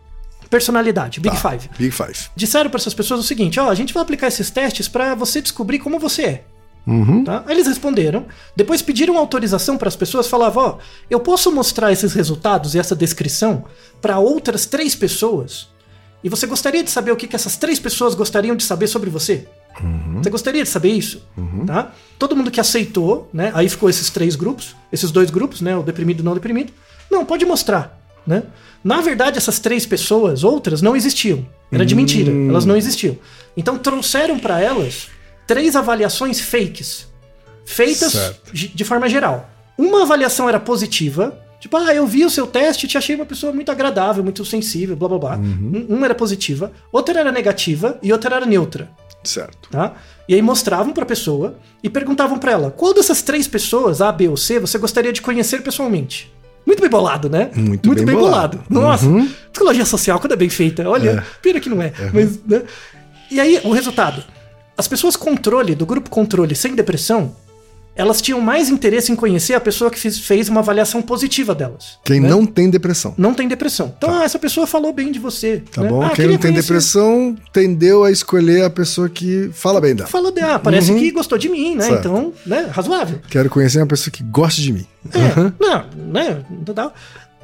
[0.52, 1.50] Personalidade, Big Tá.
[1.50, 1.70] Five.
[1.78, 2.28] Big Five.
[2.36, 5.40] Disseram para essas pessoas o seguinte: ó, a gente vai aplicar esses testes para você
[5.40, 6.44] descobrir como você é.
[6.86, 7.24] Uhum.
[7.24, 7.42] Tá?
[7.46, 10.78] Aí eles responderam, depois pediram autorização para as pessoas, falavam: ó,
[11.08, 13.64] eu posso mostrar esses resultados e essa descrição
[14.02, 15.68] para outras três pessoas?
[16.22, 19.08] E você gostaria de saber o que, que essas três pessoas gostariam de saber sobre
[19.08, 19.48] você?
[20.22, 21.26] Você gostaria de saber isso?
[21.66, 21.92] Tá?
[22.18, 23.50] Todo mundo que aceitou, né?
[23.54, 25.74] Aí ficou esses três grupos, esses dois grupos, né?
[25.76, 26.74] O deprimido e o não deprimido.
[27.10, 28.42] Não, pode mostrar, né?
[28.84, 31.46] Na verdade, essas três pessoas, outras, não existiam.
[31.70, 33.16] Era de mentira, elas não existiam.
[33.56, 35.08] Então trouxeram para elas
[35.46, 37.06] três avaliações fakes,
[37.64, 38.52] feitas Certo.
[38.52, 39.48] de forma geral.
[39.78, 43.24] Uma avaliação era positiva, tipo, ah, eu vi o seu teste e te achei uma
[43.24, 45.36] pessoa muito agradável, muito sensível, blá blá blá.
[45.38, 48.90] Um- Uma era positiva, outra era negativa e outra era neutra
[49.24, 49.70] Certo.
[49.70, 49.94] tá?
[50.28, 54.28] E aí mostravam pra pessoa e perguntavam pra ela: qual dessas três pessoas, A, B
[54.28, 56.30] ou C, você gostaria de conhecer pessoalmente?
[56.66, 57.50] Muito bem bolado, né?
[57.54, 58.60] Muito bem bolado.
[58.70, 59.28] Nossa, Uhum.
[59.52, 61.22] psicologia social, quando é bem feita, olha, É.
[61.42, 61.92] pena que não é.
[62.12, 62.62] Mas, né?
[63.30, 64.22] E aí, o resultado:
[64.76, 67.34] as pessoas controle, do grupo controle sem depressão,
[67.94, 71.98] elas tinham mais interesse em conhecer a pessoa que fez uma avaliação positiva delas.
[72.04, 72.28] Quem né?
[72.28, 73.14] não tem depressão.
[73.18, 73.92] não tem depressão.
[73.96, 75.62] Então, ah, essa pessoa falou bem de você.
[75.70, 75.88] Tá né?
[75.88, 76.02] bom?
[76.02, 80.08] Ah, Quem não tem conhecer- depressão tendeu a escolher a pessoa que fala bem dela.
[80.08, 80.98] Fala de, ah, parece Uhum.
[80.98, 81.84] que gostou de mim, né?
[81.84, 81.98] Certo.
[82.08, 83.20] Então, né, razoável.
[83.28, 84.86] Quero conhecer uma pessoa que goste de mim.
[85.12, 86.44] É, não, né?
[86.66, 86.92] não dá.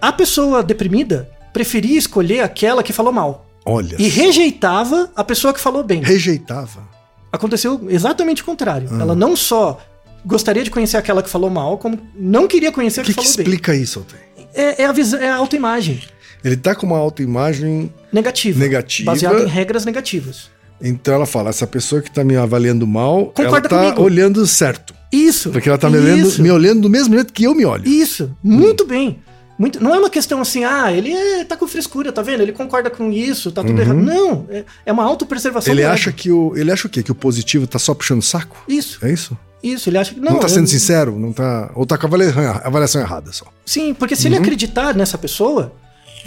[0.00, 3.46] A pessoa deprimida preferia escolher aquela que falou mal.
[3.66, 3.96] Olha.
[3.98, 4.16] E só.
[4.22, 6.02] rejeitava a pessoa que falou bem.
[6.02, 6.88] rejeitava.
[7.30, 8.88] Aconteceu exatamente o contrário.
[8.92, 9.02] Ah.
[9.02, 9.78] Ela não só
[10.24, 13.18] gostaria de conhecer aquela que falou mal, como não queria conhecer O a que, que,
[13.20, 13.44] que falou bem.
[13.44, 14.22] explica isso, Altair?
[14.54, 16.00] É, é a visão, é a autoimagem
[16.44, 18.58] Ele tá com uma autoimagem, negativa.
[18.58, 19.12] Negativa.
[19.12, 20.50] Baseada em regras negativas.
[20.80, 24.02] então ela fala: essa pessoa que tá me avaliando mal, Concorda ela tá comigo.
[24.02, 24.94] olhando certo.
[25.10, 25.50] Isso.
[25.50, 27.86] Porque ela tá me olhando, me olhando do mesmo jeito que eu me olho.
[27.88, 28.30] Isso.
[28.42, 29.18] Muito bem.
[29.58, 32.42] Muito, não é uma questão assim, ah, ele é, tá com frescura, tá vendo?
[32.42, 33.96] Ele concorda com isso, tá tudo errado.
[33.98, 35.72] Não, é, é uma autopreservação.
[35.72, 35.78] Uhum.
[35.80, 36.18] Ele acha ego.
[36.18, 36.56] que o.
[36.56, 37.02] Ele acha o quê?
[37.02, 38.56] Que o positivo tá só puxando o saco?
[38.68, 39.36] Isso, É isso?
[39.60, 39.90] isso.
[39.90, 40.20] Ele acha que.
[40.20, 41.70] Não, Não, tá sendo eu- sincero, não tá.
[41.74, 42.30] Ou tá com a avalia-
[42.62, 43.46] avaliação errada só.
[43.66, 44.34] Sim, porque se Uhum.
[44.34, 45.72] ele acreditar nessa pessoa,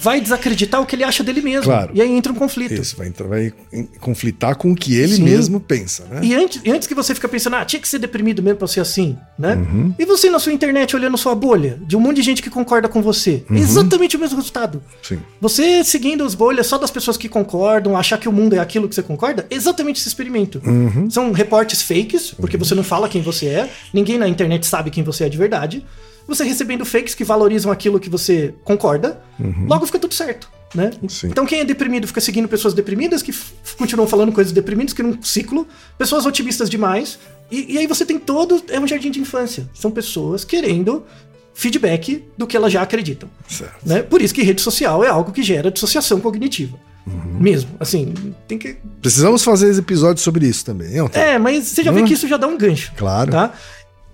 [0.01, 1.65] vai desacreditar o que ele acha dele mesmo.
[1.65, 1.91] Claro.
[1.93, 2.73] E aí entra um conflito.
[2.73, 3.53] Isso, vai, entrar, vai
[3.99, 5.23] conflitar com o que ele Sim.
[5.23, 6.21] mesmo pensa, né?
[6.23, 8.79] E antes, antes que você fica pensando, ah, tinha que ser deprimido mesmo pra ser
[8.79, 9.55] assim, né?
[9.55, 9.93] Uhum.
[9.99, 12.89] E você na sua internet olhando sua bolha, de um monte de gente que concorda
[12.89, 13.43] com você.
[13.47, 13.57] Uhum.
[13.57, 14.81] Exatamente o mesmo resultado.
[15.03, 15.19] Sim.
[15.39, 18.89] Você seguindo as bolhas só das pessoas que concordam, achar que o mundo é aquilo
[18.89, 20.59] que você concorda, exatamente esse experimento.
[20.65, 21.11] Uhum.
[21.11, 25.03] São reportes fakes, porque você não fala quem você é, ninguém na internet sabe quem
[25.03, 25.85] você é de verdade.
[26.27, 29.21] Você recebendo fakes que valorizam aquilo que você concorda,
[29.67, 30.49] logo fica tudo certo.
[30.73, 30.91] Né?
[31.01, 31.29] Uhum.
[31.29, 33.33] Então quem é deprimido fica seguindo pessoas deprimidas que
[33.77, 35.67] continuam falando coisas deprimidas, que num ciclo,
[35.97, 37.19] pessoas otimistas demais,
[37.51, 38.63] e, e aí você tem todo.
[38.69, 39.69] É um jardim de infância.
[39.73, 41.03] São pessoas querendo
[41.53, 43.29] feedback do que elas já acreditam.
[43.47, 43.85] Certo.
[43.85, 44.01] Né?
[44.01, 46.77] Por isso que rede social é algo que gera dissociação cognitiva.
[47.05, 47.39] Uhum.
[47.39, 47.71] Mesmo.
[47.79, 48.13] Assim,
[48.47, 48.77] tem que.
[49.01, 51.09] Precisamos fazer episódios sobre isso também, hein?
[51.13, 52.93] É, mas você já vê que isso já dá um gancho.
[52.95, 53.31] Claro.
[53.31, 53.53] Tá?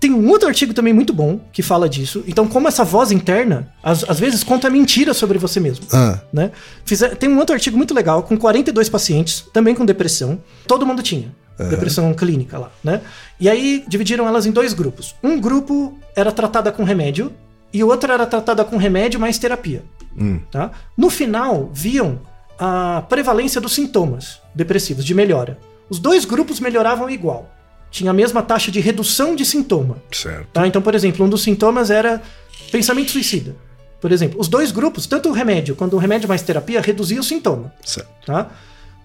[0.00, 2.22] Tem um outro artigo também muito bom que fala disso.
[2.26, 5.86] Então, como essa voz interna, às, às vezes conta mentira sobre você mesmo.
[5.92, 6.52] Ah, Né?
[6.84, 10.40] Fizer- tem um outro artigo muito legal com 42 pacientes, também com depressão.
[10.66, 11.34] Todo mundo tinha.
[11.70, 13.00] Depressão clínica lá, né?
[13.40, 15.16] E aí dividiram elas em dois grupos.
[15.20, 17.32] Um grupo era tratada com remédio
[17.72, 19.82] e o outro era tratada com remédio mais terapia.
[20.16, 20.70] hum, Tá?
[20.96, 22.20] No final, viam
[22.60, 25.58] a prevalência dos sintomas depressivos, de melhora.
[25.90, 27.50] Os dois grupos melhoravam igual.
[27.90, 29.96] Tinha a mesma taxa de redução de sintoma.
[30.12, 30.48] certo.
[30.52, 30.66] Tá?
[30.66, 32.22] Então, por exemplo, um dos sintomas era
[32.70, 33.56] pensamento suicida.
[34.00, 37.24] Por exemplo, os dois grupos, tanto o remédio quanto o remédio mais terapia, reduzia o
[37.24, 37.72] sintoma.
[37.84, 38.08] Certo.
[38.26, 38.50] Tá?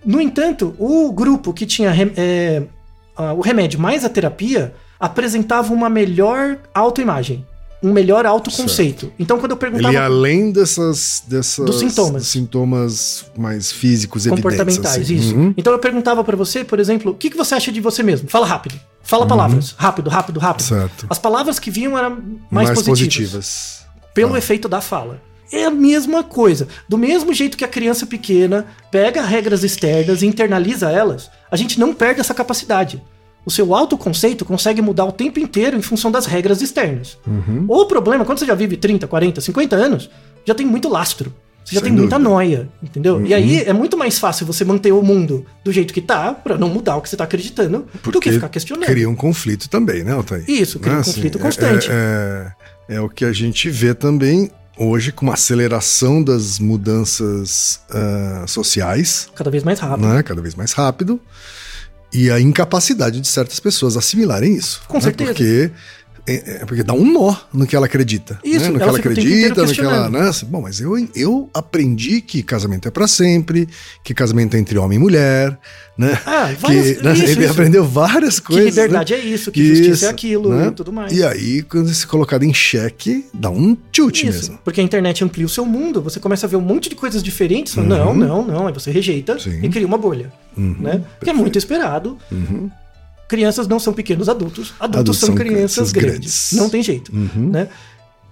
[0.06, 2.64] No entanto, o grupo que tinha é,
[3.36, 7.46] o remédio mais a terapia apresentava uma melhor autoimagem,
[7.84, 9.12] um melhor autoconceito.
[9.20, 12.26] Então, quando eu perguntava Ele ia além dessas, dessas Dos sintomas.
[12.28, 14.44] sintomas mais físicos evidentes.
[14.44, 15.16] comportamentais, assim.
[15.16, 15.36] isso.
[15.36, 15.54] Uhum.
[15.58, 18.30] Então eu perguntava pra você, por exemplo, o que, que você acha de você mesmo?
[18.30, 18.80] Fala rápido.
[19.04, 19.76] Fala palavras.
[19.78, 20.62] Rápido, rápido, rápido.
[20.72, 20.80] Uhum.
[20.80, 21.08] Certo.
[21.10, 23.86] As palavras que vinham eram mais, positivas.
[24.14, 24.38] Pelo Ah.
[24.38, 25.22] efeito da fala.
[25.52, 26.68] É a mesma coisa.
[26.90, 31.80] Do mesmo jeito que a criança pequena pega regras externas e internaliza elas, a gente
[31.80, 33.02] não perde essa capacidade.
[33.46, 37.18] O seu autoconceito consegue mudar o tempo inteiro em função das regras externas.
[37.28, 37.66] Uhum.
[37.68, 40.10] O problema, quando você já vive 30, 40, 50 anos,
[40.46, 41.34] já tem muito lastro.
[41.66, 42.30] Você já Sem tem muita dúvida.
[42.30, 42.36] Uhum.
[42.36, 43.26] noia, entendeu?
[43.26, 46.58] E aí é muito mais fácil você manter o mundo do jeito que tá, pra
[46.58, 48.86] não mudar o que você tá acreditando, do que Porque ficar questionando.
[48.86, 50.44] Cria um conflito também, né, Altair?
[50.50, 51.88] Isso, cria um Né, conflito é- constante.
[51.90, 52.52] É,
[52.90, 58.44] é- é o que a gente vê também hoje com a aceleração das mudanças ah,
[58.48, 60.08] sociais, Cada vez mais rápido.
[60.08, 61.20] né, cada vez mais rápido,
[62.14, 64.82] e a incapacidade de certas pessoas assimilarem isso.
[64.88, 65.32] Com né, certeza.
[65.32, 65.72] Porque,
[66.26, 68.40] é, é porque dá um nó no que ela acredita.
[68.44, 70.10] Isso, né, no que ela ela tempo inteiro acredita, no que ela.
[70.10, 73.68] Né, bom, mas eu, eu aprendi que casamento é pra sempre,
[74.04, 75.58] que casamento é entre homem e mulher,
[75.98, 76.18] né?
[76.26, 77.52] Ah, várias- que, né, isso, ele isso.
[77.52, 78.66] aprendeu várias Que coisas.
[78.66, 79.20] liberdade né?
[79.20, 80.68] é isso, que justiça Isso, é aquilo né?
[80.68, 81.12] e tudo mais.
[81.12, 84.60] E aí, quando se colocado em xeque, dá um tilt Isso, mesmo.
[84.64, 87.22] porque a internet amplia o seu mundo, você começa a ver um monte de coisas
[87.22, 89.40] diferentes, fala, não, não, não, aí você rejeita Uhum.
[89.40, 89.60] Sim.
[89.64, 91.02] e cria uma bolha, Uhum, né?
[91.24, 92.18] Que é muito esperado.
[92.32, 92.70] Uhum.
[93.28, 96.20] Crianças não são pequenos adultos, adultos, Adultos são, são crianças grandes.
[96.20, 96.52] grandes.
[96.54, 97.50] Não tem jeito, Uhum.
[97.50, 97.68] né?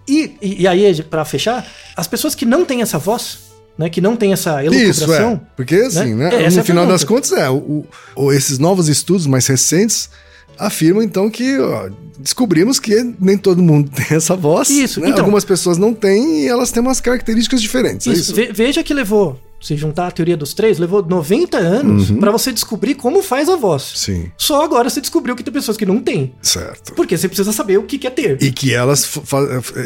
[0.08, 1.66] E, e, e aí, pra fechar,
[1.96, 3.38] as pessoas que não têm essa voz,
[3.78, 4.74] né, que não têm essa Isso,
[5.04, 5.40] elucubração, é.
[5.56, 6.30] Porque, assim, né?
[6.30, 6.44] né?
[6.44, 7.50] É no a final das contas, é.
[7.50, 7.86] O,
[8.16, 10.10] o- esses novos estudos mais recentes
[10.58, 11.90] afirmam, então, que ó,
[12.20, 14.70] descobrimos que nem todo mundo tem essa voz.
[14.70, 15.08] Isso, né?
[15.10, 15.22] então.
[15.22, 18.06] Algumas pessoas não têm e elas têm umas características diferentes.
[18.08, 18.36] é Isso, isso?
[18.36, 22.20] ve- veja que levou, se juntar a teoria dos três, levou 90 anos Uhum.
[22.20, 23.84] pra você descobrir como faz a voz.
[23.96, 26.34] Sim, Só agora você descobriu que tem pessoas que não têm.
[26.42, 26.94] certo.
[26.96, 28.42] Porque você precisa saber o que que é ter.
[28.42, 29.08] E que elas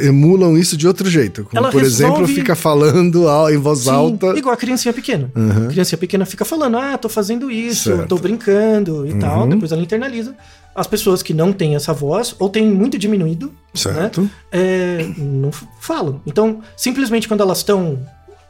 [0.04, 1.44] emulam isso de outro jeito.
[1.44, 4.28] Como, Ela por exemplo, resolve- fica falando al- em voz Sim, alta.
[4.38, 5.32] igual a criancinha pequena.
[5.36, 5.66] Uhum.
[5.66, 8.08] A criancinha pequena fica falando, ah, tô fazendo isso, Certo.
[8.08, 9.42] tô brincando e tal.
[9.44, 9.50] Uhum.
[9.50, 10.36] Depois ela internaliza.
[10.74, 14.22] As pessoas que não têm essa voz, ou têm muito diminuído, Certo.
[14.22, 15.50] né, é, não
[15.80, 16.22] falam.
[16.26, 17.98] Então, simplesmente quando elas estão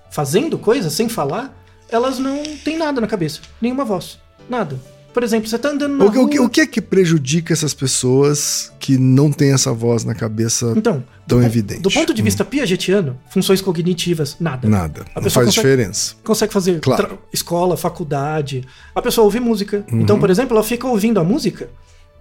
[0.09, 1.55] fazendo coisas sem falar,
[1.89, 3.41] elas não têm nada na cabeça.
[3.61, 4.19] Nenhuma voz.
[4.49, 4.79] Nada.
[5.13, 6.81] por exemplo, você tá andando na O, que- o que, rua- o que é que
[6.81, 11.79] prejudica essas pessoas que não têm essa voz na cabeça Então, tão do, evidente?
[11.79, 14.67] Do ponto de vista piagetiano, funções cognitivas, nada.
[14.67, 15.05] Nada.
[15.15, 16.15] A Não faz consegue- diferença.
[16.21, 17.17] consegue fazer Claro.
[17.31, 18.65] escola, faculdade.
[18.93, 19.85] A pessoa ouve música.
[19.89, 20.01] Uhum.
[20.01, 21.69] Então, por exemplo, ela fica ouvindo a música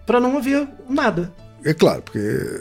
[0.07, 1.32] pra não ouvir nada.
[1.65, 2.19] É claro, porque,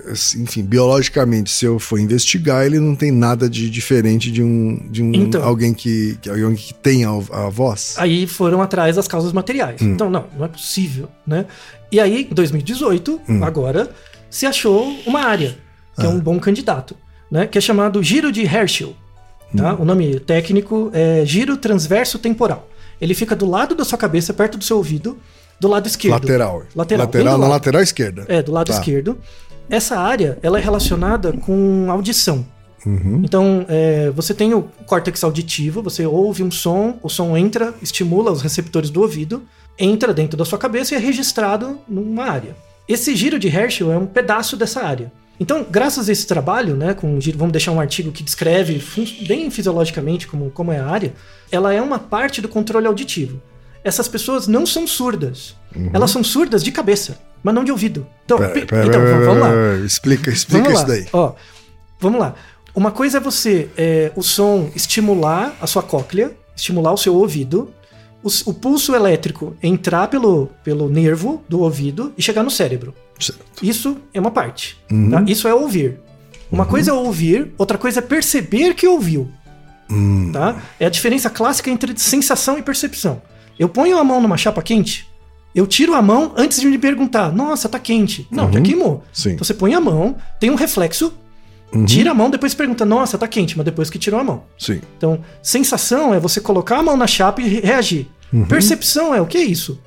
[0.09, 4.77] assim, enfim, biologicamente, se eu for investigar, ele não tem nada de diferente de um,
[4.89, 5.43] de um Então.
[5.43, 7.95] alguém que, que alguém que tem a, a voz.
[7.97, 9.81] Aí foram atrás das causas materiais.
[9.81, 9.93] Hum.
[9.93, 11.45] Então, não, não é possível, né?
[11.91, 13.43] E aí, em 2018, Hum.
[13.43, 13.91] agora,
[14.29, 15.57] se achou uma área,
[15.95, 16.09] que é Ah.
[16.09, 16.95] um bom candidato,
[17.29, 17.45] né?
[17.45, 18.95] Que é chamado giro de Herschel.
[19.55, 19.73] Tá?
[19.75, 19.81] Hum.
[19.81, 22.67] O nome técnico é giro transverso temporal.
[23.01, 25.17] Ele fica do lado da sua cabeça, perto do seu ouvido,
[25.59, 26.13] do lado esquerdo.
[26.13, 26.63] Lateral.
[26.75, 27.05] Lateral.
[27.05, 27.51] Lateral na lado.
[27.51, 28.25] lateral esquerda.
[28.27, 28.73] É, do lado Tá.
[28.73, 29.17] esquerdo.
[29.69, 32.45] Essa área, ela é relacionada com audição.
[32.85, 33.21] Uhum.
[33.23, 38.31] Então, é, você tem o córtex auditivo, você ouve um som, o som entra, estimula
[38.31, 39.43] os receptores do ouvido,
[39.79, 42.55] entra dentro da sua cabeça e é registrado numa área.
[42.87, 45.11] Esse giro de Herschel é um pedaço dessa área.
[45.39, 48.81] Então, graças a esse trabalho, né, com vamos deixar um artigo que descreve
[49.25, 51.13] bem fisiologicamente como, como é a área,
[51.51, 53.41] ela é uma parte do controle auditivo.
[53.83, 55.55] Essas pessoas não são surdas.
[55.91, 58.07] Elas são surdas de cabeça, mas não de ouvido.
[58.25, 59.85] Então, Pera- pe- pera- então pera- vamos lá.
[59.85, 60.95] Explica, explica Vamos isso lá.
[60.95, 61.07] daí.
[61.11, 61.33] Ó,
[61.99, 62.35] vamos lá.
[62.75, 67.71] Uma coisa é você, é, o som estimular a sua cóclea, estimular o seu ouvido,
[68.23, 72.93] o, o pulso elétrico entrar pelo, pelo nervo do ouvido e chegar no cérebro.
[73.19, 73.41] Certo.
[73.61, 74.77] Isso é uma parte.
[74.91, 75.09] Uhum.
[75.11, 75.23] tá?
[75.27, 75.99] Isso é ouvir.
[76.51, 79.29] Uma coisa é ouvir, outra coisa é perceber que ouviu.
[79.89, 80.31] Hum.
[80.31, 80.61] Tá?
[80.79, 83.21] É a diferença clássica entre sensação e percepção.
[83.57, 85.07] Eu ponho a mão numa chapa quente,
[85.53, 88.27] eu tiro a mão antes de me perguntar, nossa, tá quente.
[88.31, 88.63] Não, já Uhum.
[88.63, 89.03] queimou.
[89.13, 89.31] Sim.
[89.33, 91.13] Então você põe a mão, tem um reflexo,
[91.73, 91.85] Uhum.
[91.85, 94.43] tira a mão, depois pergunta, nossa, tá quente, mas depois que tirou a mão.
[94.57, 94.81] Sim.
[94.97, 98.07] Então, sensação é você colocar a mão na chapa e re- reagir.
[98.31, 98.45] Uhum.
[98.45, 99.79] Percepção é o que é isso?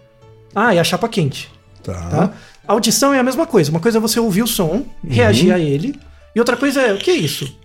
[0.55, 1.51] Ah, é a chapa quente.
[1.83, 1.93] Tá.
[2.09, 2.33] Tá?
[2.67, 3.71] Audição é a mesma coisa.
[3.71, 4.85] Uma coisa é você ouvir o som, Uhum.
[5.09, 5.99] reagir a ele,
[6.35, 7.57] e outra coisa é o que é isso?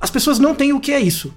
[0.00, 1.32] As pessoas não têm o que é isso.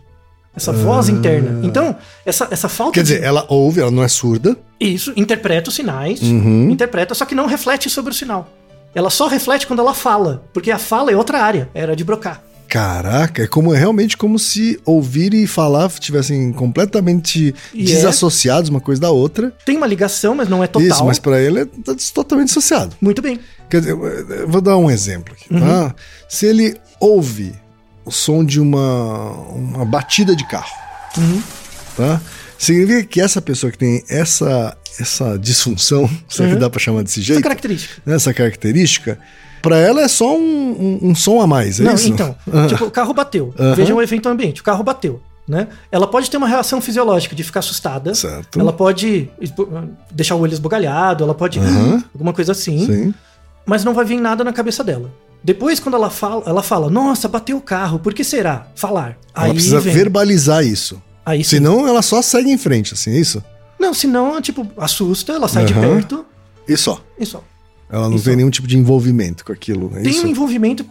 [0.60, 1.60] Essa voz interna.
[1.66, 1.96] Então,
[2.26, 2.94] essa, essa falta Ah.
[2.96, 4.58] Quer de- dizer, ela ouve, ela não é surda.
[4.80, 6.70] isso, interpreta os sinais, Uhum.
[6.70, 8.50] interpreta, só que não reflete sobre o sinal.
[8.94, 12.44] Ela só reflete quando ela fala, porque a fala é outra área, era de brocar.
[12.68, 17.86] Caraca, é como é realmente como se ouvir e falar estivessem completamente E é.
[17.86, 19.52] desassociados uma coisa da outra.
[19.66, 20.88] Tem uma ligação, mas não é total.
[20.88, 22.96] Isso, mas pra ele é tá totalmente dissociado.
[23.02, 23.40] Muito bem.
[23.70, 23.96] Quer dizer,
[24.48, 25.60] vou dar um exemplo aqui, Uhum.
[25.62, 25.96] tá?
[26.28, 27.54] Se ele ouve
[28.06, 30.72] o som de uma, uma batida de carro,
[31.18, 31.42] Uhum.
[31.98, 32.22] tá?
[32.58, 36.60] Significa que essa pessoa que tem essa, essa disfunção, se é que Uhum.
[36.60, 38.02] dá pra chamar desse Essa jeito, característica.
[38.06, 39.18] né, essa característica,
[39.62, 42.10] pra ela é só um, um- um som a mais, é não, isso?
[42.10, 42.36] então,
[42.68, 43.54] tipo, o carro bateu.
[43.58, 43.76] Aham.
[43.76, 45.22] Veja um evento ambiente, o carro bateu.
[45.48, 45.68] Né?
[45.92, 48.14] Ela pode ter uma reação fisiológica de ficar assustada.
[48.14, 48.60] Certo.
[48.60, 49.28] Ela pode
[50.12, 51.58] deixar o olho esbugalhado, ela pode.
[51.58, 52.04] Aham.
[52.14, 52.86] alguma coisa assim.
[52.86, 53.14] Sim.
[53.66, 55.10] mas não vai vir nada na cabeça dela.
[55.44, 58.68] Depois, quando ela fala, ela fala, nossa, bateu o carro, por que será?
[58.76, 59.18] Falar.
[59.34, 59.94] Ela precisa vem.
[59.94, 61.02] verbalizar isso.
[61.26, 61.52] Aí sim.
[61.58, 63.44] Senão ela só segue em frente, assim, é isso?
[63.80, 65.82] Não, senão, tipo, assusta, ela sai de Aham.
[65.96, 66.26] perto
[66.68, 67.02] E só.
[67.18, 67.42] e só.
[67.92, 68.26] Ela não Isso.
[68.26, 70.24] tem nenhum tipo de envolvimento com aquilo, é Tem isso?
[70.26, 70.86] um envolvimento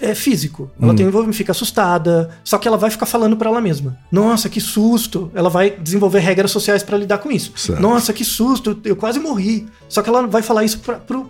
[0.00, 0.70] é, físico.
[0.78, 0.84] Hum.
[0.84, 3.96] Ela tem um envolvimento, fica assustada, só que ela vai ficar falando pra ela mesma.
[4.10, 5.30] Nossa, que susto!
[5.34, 7.52] Ela vai desenvolver regras sociais pra lidar com isso.
[7.56, 7.80] Certo.
[7.80, 8.78] Nossa, que susto!
[8.84, 9.66] Eu quase morri.
[9.88, 10.80] Só que ela vai falar isso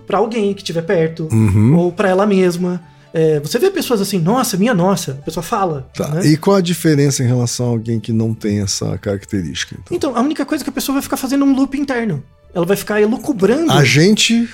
[0.07, 1.77] pra alguém que estiver perto, Uhum.
[1.77, 2.81] ou pra ela mesma.
[3.13, 5.89] É, você vê pessoas assim, nossa, minha nossa, a pessoa fala.
[5.95, 6.09] Tá.
[6.09, 6.27] né?
[6.27, 9.77] E qual a diferença em relação a alguém que não tem essa característica?
[9.81, 9.97] Então?
[9.97, 12.23] Então, a única coisa é que a pessoa vai ficar fazendo um loop interno.
[12.55, 13.71] Ela vai ficar elucubrando.
[13.73, 14.49] A gente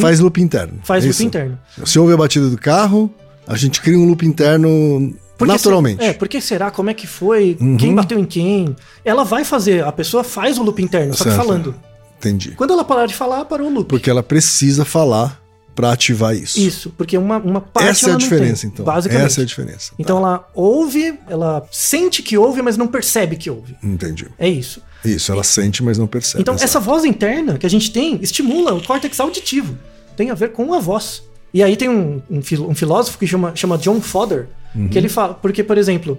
[0.00, 0.74] faz loop interno.
[0.74, 0.82] Uhum.
[0.82, 1.58] Faz é loop interno.
[1.84, 3.12] Se ouve a batida do carro,
[3.48, 6.02] a gente cria um loop interno Porque naturalmente.
[6.02, 6.70] se- é, porque será?
[6.70, 7.56] Como é que foi?
[7.60, 7.76] Uhum.
[7.76, 8.76] Quem bateu em quem?
[9.04, 11.44] Ela vai fazer, a pessoa faz o loop interno, só que Certo.
[11.44, 11.74] falando.
[12.18, 12.50] Entendi.
[12.52, 13.88] Quando ela parar de falar, parou o loop.
[13.88, 15.40] Porque ela precisa falar
[15.74, 16.58] pra ativar isso.
[16.58, 18.84] Isso, porque uma, uma parte Essa é a diferença, tem, então.
[18.84, 19.26] Basicamente.
[19.26, 19.92] Essa é a diferença.
[19.96, 23.76] Então ela ouve, ela sente que ouve, mas não percebe que ouve.
[23.82, 24.26] Entendi.
[24.36, 24.82] É isso.
[25.04, 26.42] Isso, ela sente, mas não percebe.
[26.42, 26.64] Então, exato.
[26.64, 29.78] essa voz interna que a gente tem estimula o córtex auditivo.
[30.16, 31.22] Tem a ver com a voz.
[31.52, 34.88] E aí tem um, um, um filósofo que chama, chama John Fodder, Uhum.
[34.88, 35.32] que ele fala.
[35.34, 36.18] Porque, por exemplo,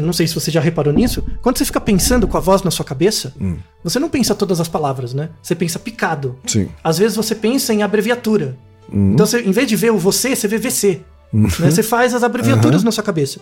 [0.00, 2.70] não sei se você já reparou nisso, quando você fica pensando com a voz na
[2.70, 3.56] sua cabeça, Hum.
[3.82, 5.30] você não pensa todas as palavras, né?
[5.42, 6.38] Você pensa picado.
[6.46, 6.68] Sim.
[6.84, 8.56] Às vezes você pensa em abreviatura.
[8.92, 9.14] Uhum.
[9.14, 11.00] Então, você, em vez de ver o você, você vê VC.
[11.32, 11.48] né?
[11.48, 13.40] Você faz as abreviaturas na sua cabeça.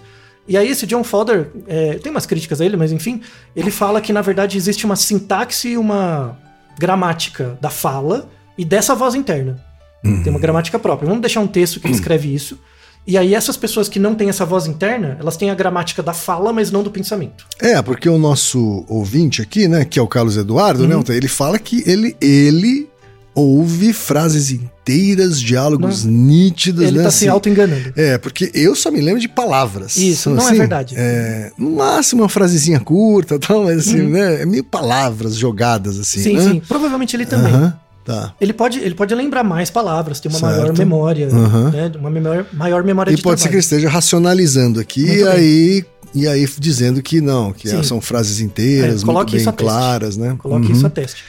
[0.48, 3.20] E aí, esse John Fodder, é, tem umas críticas a ele, mas enfim,
[3.54, 6.38] ele fala que na verdade existe uma sintaxe e uma
[6.78, 9.62] gramática da fala e dessa voz interna.
[10.02, 11.06] Tem uma gramática própria.
[11.06, 12.58] Vamos deixar um texto que descreve isso.
[13.06, 16.12] E aí essas pessoas que não têm essa voz interna, elas têm a gramática da
[16.12, 17.46] fala, mas não do pensamento.
[17.58, 20.98] É, porque o nosso ouvinte aqui, né, que é o Carlos Eduardo, Uhum.
[20.98, 22.88] né, ele fala que ele, ele
[23.34, 27.04] ouve frases inteiras, diálogos nítidos, Ele né?
[27.04, 27.28] tá se assim.
[27.28, 27.92] auto-enganando.
[27.96, 29.96] É, porque eu só me lembro de palavras.
[29.96, 30.94] Isso, não é verdade.
[30.98, 36.18] É, no máximo uma frasezinha curta, tal, mas assim, né, é meio palavras jogadas assim,
[36.18, 36.24] Uhum.
[36.24, 36.52] Sim, né?
[36.54, 36.62] sim.
[36.68, 37.52] Provavelmente ele também.
[37.52, 38.34] Aham, tá.
[38.40, 40.56] Ele pode, ele pode lembrar mais palavras, ter uma Certo.
[40.60, 41.70] maior memória, Aham.
[41.70, 41.92] né?
[41.98, 43.78] Uma maior, maior memória E de pode ser que ele trabalho.
[43.78, 45.32] esteja racionalizando aqui Muito e bem.
[45.32, 45.84] aí,
[46.14, 47.82] e aí dizendo que não, que Sim.
[47.82, 49.52] são frases inteiras, É, muito bem teste.
[49.52, 50.34] claras, né?
[50.38, 50.72] Coloque Uhum.
[50.72, 51.22] isso a teste.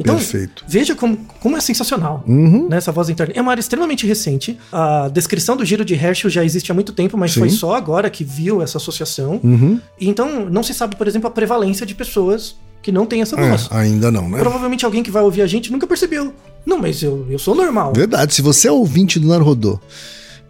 [0.00, 0.64] Então, Perfeito.
[0.68, 2.68] veja como, como é sensacional Uhum.
[2.68, 3.32] né, essa voz interna.
[3.36, 4.56] É uma área extremamente recente.
[4.70, 7.40] A descrição do giro de Herschel já existe há muito tempo, mas Sim.
[7.40, 9.40] foi só agora que viu essa associação.
[9.42, 9.80] Uhum.
[10.00, 12.54] E então, não se sabe, por exemplo, a prevalência de pessoas
[12.88, 13.68] que não têm essa voz.
[13.70, 14.38] É, ainda não, né?
[14.38, 16.32] Provavelmente alguém que vai ouvir a gente nunca percebeu.
[16.64, 17.92] Não, mas eu, eu sou normal.
[17.94, 19.78] Verdade, se você é ouvinte do Narodô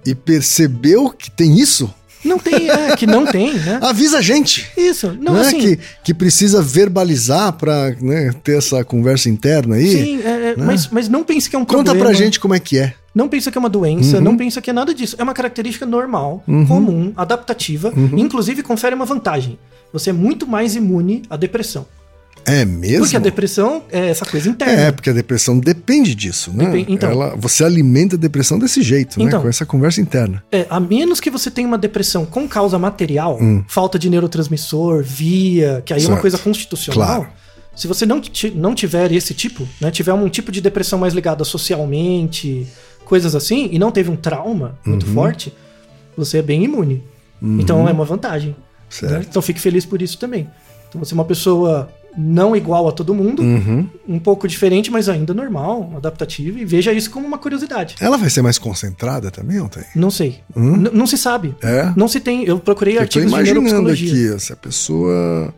[0.07, 1.93] e percebeu que tem isso,
[2.25, 3.79] Não tem, é, que não tem, né?
[3.83, 4.69] avisa a gente.
[4.77, 5.59] Isso, não, Não, é assim...
[5.59, 9.89] que, que precisa verbalizar pra né, ter essa conversa interna aí.
[9.91, 12.05] Sim, é, é, mas, mas não pense que é um Conta problema.
[12.11, 12.95] pra gente como é que é.
[13.13, 14.23] Não pensa que é uma doença, Uhum.
[14.23, 15.17] não pensa que é nada disso.
[15.19, 18.17] É uma característica normal, comum, adaptativa, Uhum.
[18.17, 19.59] inclusive confere uma vantagem.
[19.93, 21.85] Você é muito mais imune à depressão.
[22.51, 23.01] É mesmo?
[23.01, 24.73] Porque a depressão é essa coisa interna.
[24.83, 26.67] É, porque a depressão depende disso, né?
[26.67, 27.11] Depende- então.
[27.11, 29.27] Ela, você alimenta a depressão desse jeito, né?
[29.27, 29.43] Então.
[29.43, 30.43] Com essa conversa interna.
[30.51, 33.63] É, a menos que você tenha uma depressão com causa material, Hum.
[33.69, 36.21] falta de neurotransmissor, via, que aí é uma Certo.
[36.23, 37.07] coisa constitucional.
[37.23, 37.29] Claro.
[37.77, 38.21] Se você não,
[38.57, 42.67] não tiver esse tipo, né, tiver um tipo de depressão mais ligada socialmente,
[43.05, 45.15] coisas assim, e não teve um trauma muito Uhum.
[45.15, 45.53] forte,
[46.17, 47.03] você é bem imune.
[47.41, 48.51] Então é uma vantagem.
[48.51, 48.57] né?
[48.91, 49.27] Certo.
[49.31, 50.49] Então fique feliz por isso também.
[50.89, 53.89] Então você é uma pessoa não igual a todo mundo, Uhum.
[54.09, 57.95] um pouco diferente, mas ainda normal, adaptativa, e veja isso como uma curiosidade.
[58.01, 59.83] Ela vai ser mais concentrada também, ontem?
[59.95, 60.41] Não sei.
[60.57, 60.77] Hum?
[60.93, 61.55] Não se sabe.
[61.63, 61.93] É?
[61.97, 62.45] Não se tem.
[62.45, 64.31] Eu procurei Eu tô artigos de imaginando neuropsicologia.
[64.35, 65.55] aqui, se a pessoa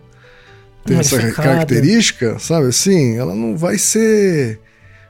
[0.85, 4.59] tem essa característica, sabe assim, ela não vai ser,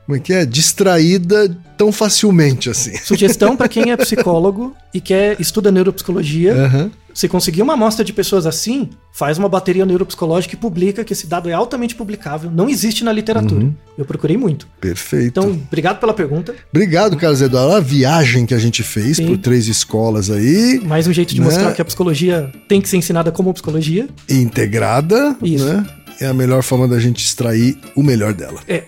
[0.05, 2.95] como é que é, distraída tão facilmente assim.
[2.97, 6.53] Sugestão para quem é psicólogo e quer estuda neuropsicologia.
[6.53, 6.91] Aham.
[7.13, 11.27] Se conseguir uma amostra de pessoas assim, faz uma bateria neuropsicológica e publica, que esse
[11.27, 12.49] dado é altamente publicável.
[12.51, 13.65] Não existe na literatura.
[13.65, 13.73] Uhum.
[13.97, 14.67] Eu procurei muito.
[14.79, 15.27] Perfeito.
[15.39, 16.55] Então, obrigado pela pergunta.
[16.71, 17.75] Obrigado, Carlos Eduardo.
[17.75, 19.27] A viagem que a gente fez Sim.
[19.27, 21.45] por três escolas aí, Mais um jeito de Né?
[21.45, 24.07] mostrar que a psicologia tem que ser ensinada como psicologia.
[24.29, 25.65] integrada, Isso.
[25.65, 25.85] né?
[26.19, 28.59] É a melhor forma da gente extrair o melhor dela.
[28.67, 28.83] É.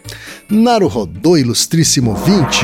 [0.50, 2.64] Naruhodô, ilustríssimo ouvinte.